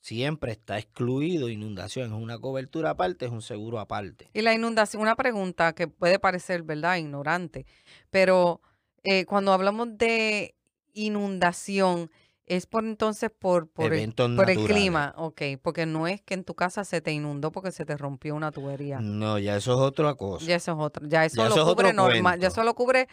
siempre 0.00 0.52
está 0.52 0.78
excluido 0.78 1.48
inundación, 1.48 2.12
es 2.12 2.20
una 2.20 2.38
cobertura 2.38 2.90
aparte, 2.90 3.26
es 3.26 3.32
un 3.32 3.42
seguro 3.42 3.78
aparte. 3.78 4.28
Y 4.34 4.42
la 4.42 4.52
inundación, 4.52 5.00
una 5.00 5.14
pregunta 5.14 5.74
que 5.74 5.86
puede 5.86 6.18
parecer, 6.18 6.64
¿verdad?, 6.64 6.96
ignorante, 6.96 7.66
pero 8.10 8.60
eh, 9.04 9.24
cuando 9.26 9.52
hablamos 9.52 9.96
de 9.96 10.56
inundación, 10.92 12.10
es 12.56 12.66
por 12.66 12.84
entonces 12.84 13.30
por, 13.36 13.68
por, 13.68 13.94
el, 13.94 14.12
por 14.12 14.50
el 14.50 14.64
clima, 14.64 15.14
ok, 15.16 15.42
porque 15.62 15.86
no 15.86 16.06
es 16.06 16.20
que 16.20 16.34
en 16.34 16.44
tu 16.44 16.54
casa 16.54 16.84
se 16.84 17.00
te 17.00 17.12
inundó 17.12 17.50
porque 17.52 17.72
se 17.72 17.84
te 17.84 17.96
rompió 17.96 18.34
una 18.34 18.52
tubería. 18.52 19.00
No, 19.00 19.38
ya 19.38 19.56
eso 19.56 19.72
es 19.72 19.80
otra 19.80 20.14
cosa. 20.14 20.44
Ya 20.44 20.56
eso 20.56 20.72
es 20.72 20.78
otro, 20.78 21.06
ya 21.08 21.24
eso 21.24 21.36
Ya 21.36 21.44
lo 21.48 21.54
eso 21.54 21.62
es 21.68 21.74
cubre 21.74 21.92
normal, 21.92 22.38
ya 22.40 22.48
eso 22.48 22.62
lo 22.62 22.74
cubre, 22.74 23.08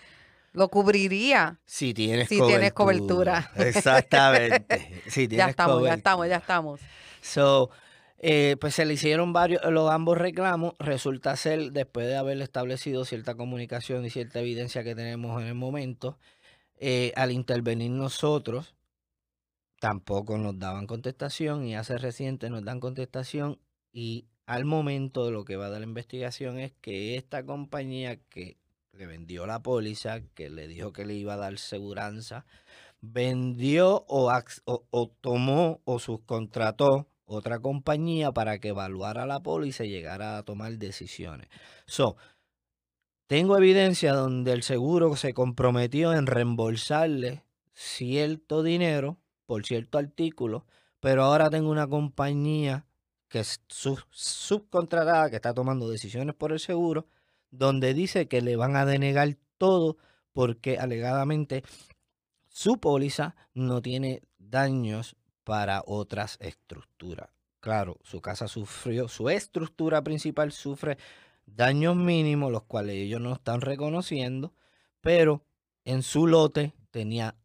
lo 0.52 0.68
cubriría. 0.70 1.60
Si 1.66 1.94
tienes 1.94 2.28
Si 2.28 2.38
cobertura. 2.38 2.58
tienes 2.58 2.74
cobertura. 2.74 3.52
Exactamente. 3.56 5.02
Si 5.08 5.28
tienes 5.28 5.46
Ya 5.46 5.50
estamos, 5.50 5.84
ya 5.84 5.94
estamos, 5.94 6.28
ya 6.28 6.36
estamos. 6.38 6.82
So, 7.22 7.70
eh, 8.18 8.58
pues 8.60 8.76
se 8.76 8.86
le 8.86 8.94
hicieron 8.96 9.32
varios, 9.32 9.62
los 9.72 9.90
ambos 9.90 10.18
reclamos. 10.18 10.74
Resulta 10.80 11.36
ser, 11.38 11.72
después 11.72 12.08
de 12.08 12.18
haber 12.18 12.42
establecido 12.42 13.06
cierta 13.06 13.36
comunicación 13.36 14.06
y 14.06 14.10
cierta 14.10 14.40
evidencia 14.40 14.84
que 14.84 14.96
tenemos 14.96 15.42
en 15.42 15.48
el 15.48 15.56
momento, 15.56 16.18
eh, 16.78 17.14
al 17.16 17.32
intervenir 17.32 17.92
nosotros, 17.92 18.76
tampoco 19.80 20.38
nos 20.38 20.60
daban 20.60 20.88
contestación 20.88 21.66
y 21.66 21.76
hace 21.76 21.98
reciente 21.98 22.50
nos 22.50 22.64
dan 22.64 22.80
contestación 22.80 23.60
y 23.92 24.26
al 24.46 24.66
momento 24.66 25.26
de 25.26 25.32
lo 25.32 25.46
que 25.46 25.56
va 25.56 25.70
dar 25.70 25.80
la 25.82 25.88
investigación 25.88 26.60
es 26.60 26.74
que 26.82 27.16
esta 27.16 27.46
compañía 27.46 28.18
que 28.30 28.58
le 28.94 29.06
vendió 29.06 29.46
la 29.46 29.62
póliza, 29.62 30.22
que 30.34 30.50
le 30.50 30.68
dijo 30.68 30.92
que 30.92 31.06
le 31.06 31.14
iba 31.16 31.34
a 31.36 31.38
dar 31.38 31.58
seguranza, 31.60 32.46
vendió 33.02 34.06
o, 34.08 34.32
o- 34.66 34.86
o 34.90 35.08
tomó 35.22 35.82
o 35.86 36.00
subcontrató 36.00 37.08
otra 37.26 37.60
compañía 37.60 38.32
para 38.32 38.60
que 38.60 38.70
evaluara 38.70 39.26
la 39.28 39.40
póliza 39.42 39.86
y 39.86 39.90
llegara 39.90 40.38
a 40.38 40.44
tomar 40.44 40.78
decisiones. 40.78 41.48
So, 41.86 42.18
tengo 43.28 43.58
evidencia 43.58 44.14
donde 44.14 44.52
el 44.54 44.64
seguro 44.64 45.16
se 45.16 45.34
comprometió 45.34 46.14
en 46.14 46.26
reembolsarle 46.26 47.44
cierto 47.74 48.64
dinero 48.64 49.18
por 49.50 49.66
cierto 49.66 49.98
artículo, 49.98 50.68
pero 51.00 51.24
ahora 51.24 51.50
tengo 51.50 51.72
una 51.72 51.88
compañía 51.88 52.86
que 53.30 53.40
es 53.40 53.64
sub- 53.68 54.06
subcontratada, 54.12 55.32
que 55.32 55.38
está 55.38 55.56
tomando 55.56 55.90
decisiones 55.90 56.36
por 56.36 56.52
el 56.52 56.60
seguro, 56.60 57.08
donde 57.50 57.96
dice 57.96 58.28
que 58.28 58.44
le 58.44 58.56
van 58.58 58.76
a 58.76 58.86
denegar 58.86 59.38
todo 59.58 59.98
porque 60.34 60.78
alegadamente 60.78 61.64
su 62.48 62.80
póliza 62.80 63.36
no 63.56 63.82
tiene 63.82 64.22
daños 64.38 65.16
para 65.44 65.82
otras 65.88 66.38
estructuras. 66.42 67.30
Claro, 67.60 67.98
su 68.04 68.22
casa 68.22 68.48
sufrió, 68.48 69.08
su 69.08 69.32
estructura 69.32 70.04
principal 70.04 70.52
sufre 70.52 71.00
daños 71.48 71.96
mínimos, 71.96 72.52
los 72.52 72.66
cuales 72.66 72.98
ellos 72.98 73.20
no 73.20 73.34
están 73.34 73.62
reconociendo, 73.62 74.54
pero 75.02 75.44
en 75.86 76.04
su 76.04 76.28
lote 76.28 76.76
tenía 76.92 77.36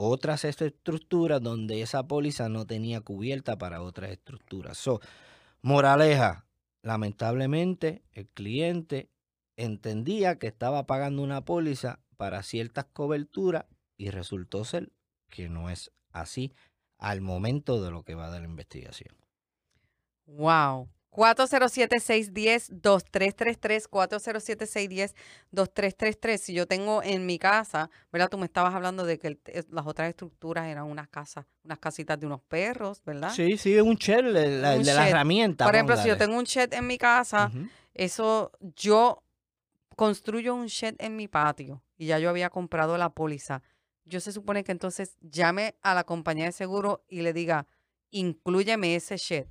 otras 0.00 0.44
estructuras 0.44 1.42
donde 1.42 1.82
esa 1.82 2.06
póliza 2.06 2.48
no 2.48 2.66
tenía 2.66 3.00
cubierta 3.00 3.58
para 3.58 3.82
otras 3.82 4.12
estructuras. 4.12 4.78
So, 4.78 5.00
moraleja, 5.60 6.46
lamentablemente 6.82 8.04
el 8.12 8.28
cliente 8.28 9.10
entendía 9.56 10.38
que 10.38 10.46
estaba 10.46 10.86
pagando 10.86 11.20
una 11.20 11.44
póliza 11.44 11.98
para 12.16 12.44
ciertas 12.44 12.84
coberturas 12.92 13.66
y 13.96 14.10
resultó 14.10 14.64
ser 14.64 14.92
que 15.28 15.48
no 15.48 15.68
es 15.68 15.90
así 16.12 16.54
al 16.96 17.20
momento 17.20 17.82
de 17.82 17.90
lo 17.90 18.04
que 18.04 18.14
va 18.14 18.30
dar 18.30 18.42
la 18.42 18.48
investigación. 18.48 19.16
Wow. 20.26 20.88
407-610-2333, 21.12 23.88
407-610-2333. 25.52 26.38
Si 26.38 26.54
yo 26.54 26.66
tengo 26.66 27.02
en 27.02 27.26
mi 27.26 27.38
casa, 27.38 27.90
¿verdad? 28.12 28.28
Tú 28.28 28.38
me 28.38 28.46
estabas 28.46 28.74
hablando 28.74 29.04
de 29.04 29.18
que 29.18 29.28
el- 29.28 29.40
las 29.70 29.86
otras 29.86 30.08
estructuras 30.08 30.66
eran 30.66 30.84
unas 30.84 31.08
casas, 31.08 31.46
unas 31.64 31.78
casitas 31.78 32.18
de 32.18 32.26
unos 32.26 32.42
perros, 32.42 33.02
¿verdad? 33.04 33.32
Sí, 33.34 33.56
sí, 33.56 33.74
es 33.74 33.82
un 33.82 33.98
el 33.98 34.26
Un 34.26 34.84
de 34.84 34.94
la 34.94 35.04
shed. 35.04 35.10
herramienta. 35.10 35.64
Por 35.64 35.74
ejemplo, 35.74 35.96
si 35.96 36.08
yo 36.08 36.16
tengo 36.16 36.36
un 36.38 36.44
shed 36.44 36.72
en 36.72 36.86
mi 36.86 36.98
casa, 36.98 37.50
eso 37.94 38.52
yo 38.76 39.22
construyo 39.96 40.54
un 40.54 40.66
shed 40.66 40.94
en 40.98 41.16
mi 41.16 41.28
patio 41.28 41.82
y 41.96 42.06
ya 42.06 42.18
yo 42.18 42.30
había 42.30 42.50
comprado 42.50 42.96
la 42.98 43.10
póliza. 43.10 43.62
Yo 44.04 44.20
se 44.20 44.32
supone 44.32 44.64
que 44.64 44.72
entonces 44.72 45.16
llame 45.20 45.74
a 45.82 45.94
la 45.94 46.04
compañía 46.04 46.46
de 46.46 46.52
seguro 46.52 47.04
y 47.08 47.20
le 47.22 47.32
diga, 47.32 47.66
inclúyeme 48.10 48.94
ese 48.94 49.16
shed. 49.18 49.46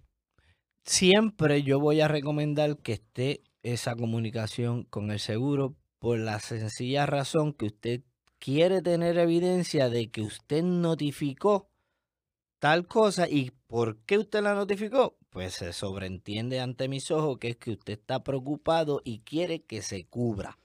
Siempre 0.88 1.64
yo 1.64 1.80
voy 1.80 2.02
a 2.02 2.08
recomendar 2.08 2.78
que 2.78 2.94
esté 2.94 3.44
esa 3.62 3.96
comunicación 3.96 4.84
con 4.84 5.12
el 5.12 5.20
seguro 5.20 5.76
por 6.00 6.18
la 6.18 6.40
sencilla 6.40 7.06
razón 7.06 7.54
que 7.54 7.66
usted 7.66 8.02
quiere 8.40 8.82
tener 8.82 9.18
evidencia 9.18 9.90
de 9.90 10.10
que 10.10 10.22
usted 10.22 10.64
notificó 10.64 11.70
tal 12.60 12.88
cosa 12.88 13.28
y 13.30 13.52
por 13.68 13.98
qué 14.06 14.18
usted 14.18 14.42
la 14.42 14.56
notificó. 14.56 15.18
Pues 15.30 15.56
se 15.56 15.74
sobreentiende 15.74 16.62
ante 16.62 16.88
mis 16.88 17.12
ojos 17.12 17.38
que 17.38 17.50
es 17.50 17.58
que 17.58 17.72
usted 17.72 17.94
está 17.94 18.24
preocupado 18.24 19.02
y 19.04 19.20
quiere 19.20 19.64
que 19.64 19.82
se 19.82 20.06
cubra. 20.06 20.58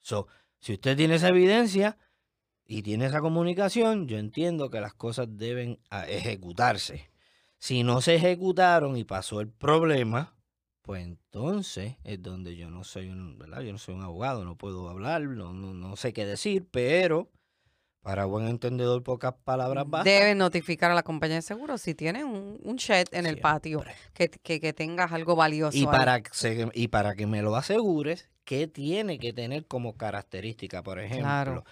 So, 0.00 0.26
si 0.58 0.72
usted 0.72 0.96
tiene 0.96 1.16
esa 1.16 1.28
evidencia 1.28 1.98
y 2.64 2.82
tiene 2.82 3.06
esa 3.06 3.20
comunicación, 3.20 4.08
yo 4.08 4.18
entiendo 4.18 4.70
que 4.70 4.80
las 4.80 4.94
cosas 4.94 5.28
deben 5.30 5.78
ah, 5.90 6.08
ejecutarse. 6.08 7.09
Si 7.62 7.82
no 7.82 8.00
se 8.00 8.14
ejecutaron 8.14 8.96
y 8.96 9.04
pasó 9.04 9.40
el 9.42 9.48
problema, 9.48 10.34
pues 10.80 11.04
entonces 11.04 11.96
es 12.04 12.22
donde 12.22 12.56
yo 12.56 12.70
no 12.70 12.84
soy 12.84 13.10
un, 13.10 13.38
¿verdad? 13.38 13.60
Yo 13.60 13.70
no 13.72 13.78
soy 13.78 13.94
un 13.94 14.02
abogado, 14.02 14.44
no 14.46 14.56
puedo 14.56 14.88
hablar, 14.88 15.20
no, 15.22 15.52
no, 15.52 15.74
no 15.74 15.94
sé 15.96 16.14
qué 16.14 16.24
decir, 16.24 16.66
pero 16.70 17.30
para 18.00 18.24
buen 18.24 18.48
entendedor 18.48 19.02
pocas 19.02 19.34
palabras 19.44 19.84
bastan. 19.86 20.10
Deben 20.10 20.38
notificar 20.38 20.90
a 20.90 20.94
la 20.94 21.02
compañía 21.02 21.36
de 21.36 21.42
seguro 21.42 21.76
si 21.76 21.94
tienen 21.94 22.24
un, 22.24 22.58
un 22.62 22.76
shed 22.76 23.06
en 23.12 23.26
el 23.26 23.38
patio 23.38 23.84
que, 24.14 24.30
que, 24.30 24.58
que 24.58 24.72
tengas 24.72 25.12
algo 25.12 25.36
valioso. 25.36 25.76
Y 25.76 25.86
para, 25.86 26.22
se- 26.32 26.70
y 26.72 26.88
para 26.88 27.14
que 27.14 27.26
me 27.26 27.42
lo 27.42 27.54
asegures, 27.56 28.30
¿qué 28.44 28.66
tiene 28.68 29.18
que 29.18 29.34
tener 29.34 29.66
como 29.66 29.98
característica? 29.98 30.82
Por 30.82 30.98
ejemplo, 30.98 31.20
Claro. 31.24 31.64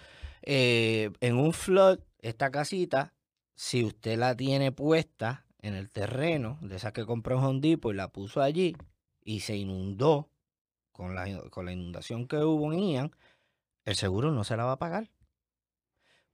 eh, 0.43 1.09
en 1.19 1.35
un 1.35 1.51
flood, 1.51 1.97
esta 2.21 2.51
casita, 2.51 3.15
si 3.55 3.83
usted 3.83 4.19
la 4.19 4.35
tiene 4.37 4.71
puesta 4.71 5.47
en 5.61 5.75
el 5.75 5.89
terreno, 5.89 6.57
de 6.61 6.77
esas 6.77 6.93
que 6.93 7.05
compró 7.05 7.37
en 7.37 7.43
Home 7.43 7.59
Depot 7.61 7.93
y 7.93 7.97
la 7.97 8.11
puso 8.11 8.41
allí 8.41 8.75
y 9.23 9.41
se 9.41 9.55
inundó 9.55 10.29
con 10.91 11.15
la, 11.15 11.49
con 11.49 11.65
la 11.65 11.73
inundación 11.73 12.27
que 12.27 12.37
hubo 12.37 12.73
en 12.73 12.79
Ian, 12.79 13.11
el 13.85 13.95
seguro 13.95 14.31
no 14.31 14.43
se 14.43 14.57
la 14.57 14.65
va 14.65 14.73
a 14.73 14.79
pagar. 14.79 15.09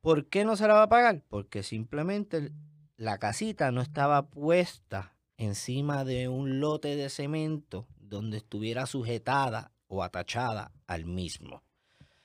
¿Por 0.01 0.27
qué 0.27 0.45
no 0.45 0.55
se 0.55 0.67
la 0.67 0.75
va 0.75 0.83
a 0.83 0.89
pagar? 0.89 1.23
Porque 1.27 1.63
simplemente 1.63 2.51
la 2.97 3.17
casita 3.17 3.71
no 3.71 3.81
estaba 3.81 4.29
puesta 4.29 5.15
encima 5.37 6.05
de 6.05 6.27
un 6.27 6.59
lote 6.59 6.95
de 6.95 7.09
cemento 7.09 7.87
donde 7.97 8.37
estuviera 8.37 8.85
sujetada 8.85 9.71
o 9.87 10.03
atachada 10.03 10.71
al 10.87 11.05
mismo. 11.05 11.63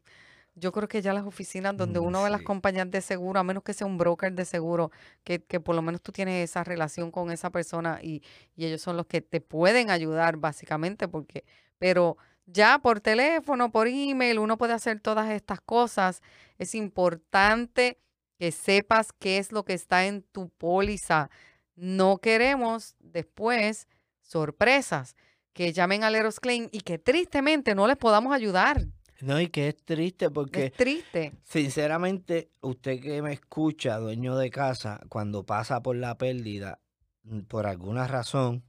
yo 0.60 0.72
creo 0.72 0.88
que 0.88 1.02
ya 1.02 1.14
las 1.14 1.26
oficinas 1.26 1.76
donde 1.76 2.00
mm, 2.00 2.04
uno 2.04 2.24
ve 2.24 2.30
las 2.30 2.42
compañías 2.42 2.90
de 2.92 3.02
seguro, 3.02 3.40
a 3.40 3.44
menos 3.44 3.64
que 3.64 3.74
sea 3.74 3.88
un 3.88 3.98
broker 3.98 4.34
de 4.34 4.46
seguro, 4.46 4.92
que, 5.24 5.40
que 5.44 5.60
por 5.60 5.76
lo 5.76 5.82
menos 5.82 6.02
tú 6.02 6.12
tienes 6.12 6.50
esa 6.50 6.64
relación 6.64 7.12
con 7.12 7.32
esa 7.32 7.50
persona 7.50 8.00
y, 8.02 8.24
y, 8.56 8.66
ellos 8.66 8.82
son 8.82 8.98
los 8.98 9.06
que 9.06 9.22
te 9.22 9.42
pueden 9.42 9.90
ayudar 9.90 10.38
básicamente, 10.38 11.08
porque, 11.08 11.46
pero 11.78 12.18
ya 12.46 12.80
por 12.80 13.00
teléfono, 13.00 13.72
por 13.72 13.88
email, 13.88 14.40
uno 14.40 14.58
puede 14.58 14.74
hacer 14.74 15.00
todas 15.00 15.30
estas 15.30 15.62
cosas. 15.62 16.22
Es 16.58 16.76
importante 16.76 18.00
que 18.38 18.52
sepas 18.52 19.14
qué 19.14 19.38
es 19.38 19.52
lo 19.52 19.64
que 19.66 19.74
está 19.74 20.06
en 20.06 20.24
tu 20.24 20.50
póliza. 20.50 21.30
No 21.76 22.18
queremos 22.18 22.96
después 23.00 23.88
sorpresas 24.22 25.16
que 25.54 25.74
llamen 25.74 26.04
a 26.04 26.10
Leros 26.10 26.40
Claim 26.40 26.70
y 26.72 26.82
que 26.82 26.98
tristemente 26.98 27.76
no 27.76 27.88
les 27.88 27.98
podamos 27.98 28.34
ayudar. 28.34 28.86
No, 29.22 29.40
y 29.40 29.48
que 29.48 29.68
es 29.68 29.78
triste 29.84 30.30
porque... 30.30 30.68
Es 30.68 30.74
triste. 30.74 31.34
Sinceramente, 31.44 32.52
usted 32.62 33.02
que 33.02 33.22
me 33.22 33.34
escucha, 33.34 33.98
dueño 33.98 34.38
de 34.38 34.50
casa, 34.50 35.02
cuando 35.10 35.46
pasa 35.46 35.82
por 35.82 35.96
la 35.96 36.18
pérdida, 36.18 36.80
mm, 37.24 37.42
por 37.42 37.68
alguna 37.68 38.08
razón, 38.08 38.64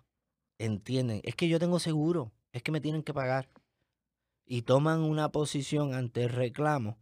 entienden, 0.58 1.20
es 1.24 1.36
que 1.36 1.48
yo 1.48 1.58
tengo 1.58 1.78
seguro, 1.78 2.32
es 2.52 2.62
que 2.62 2.72
me 2.72 2.80
tienen 2.80 3.02
que 3.02 3.14
pagar. 3.14 3.48
Y 4.44 4.62
toman 4.62 5.00
una 5.00 5.30
posición 5.30 5.94
ante 5.94 6.24
el 6.24 6.30
reclamo 6.30 6.98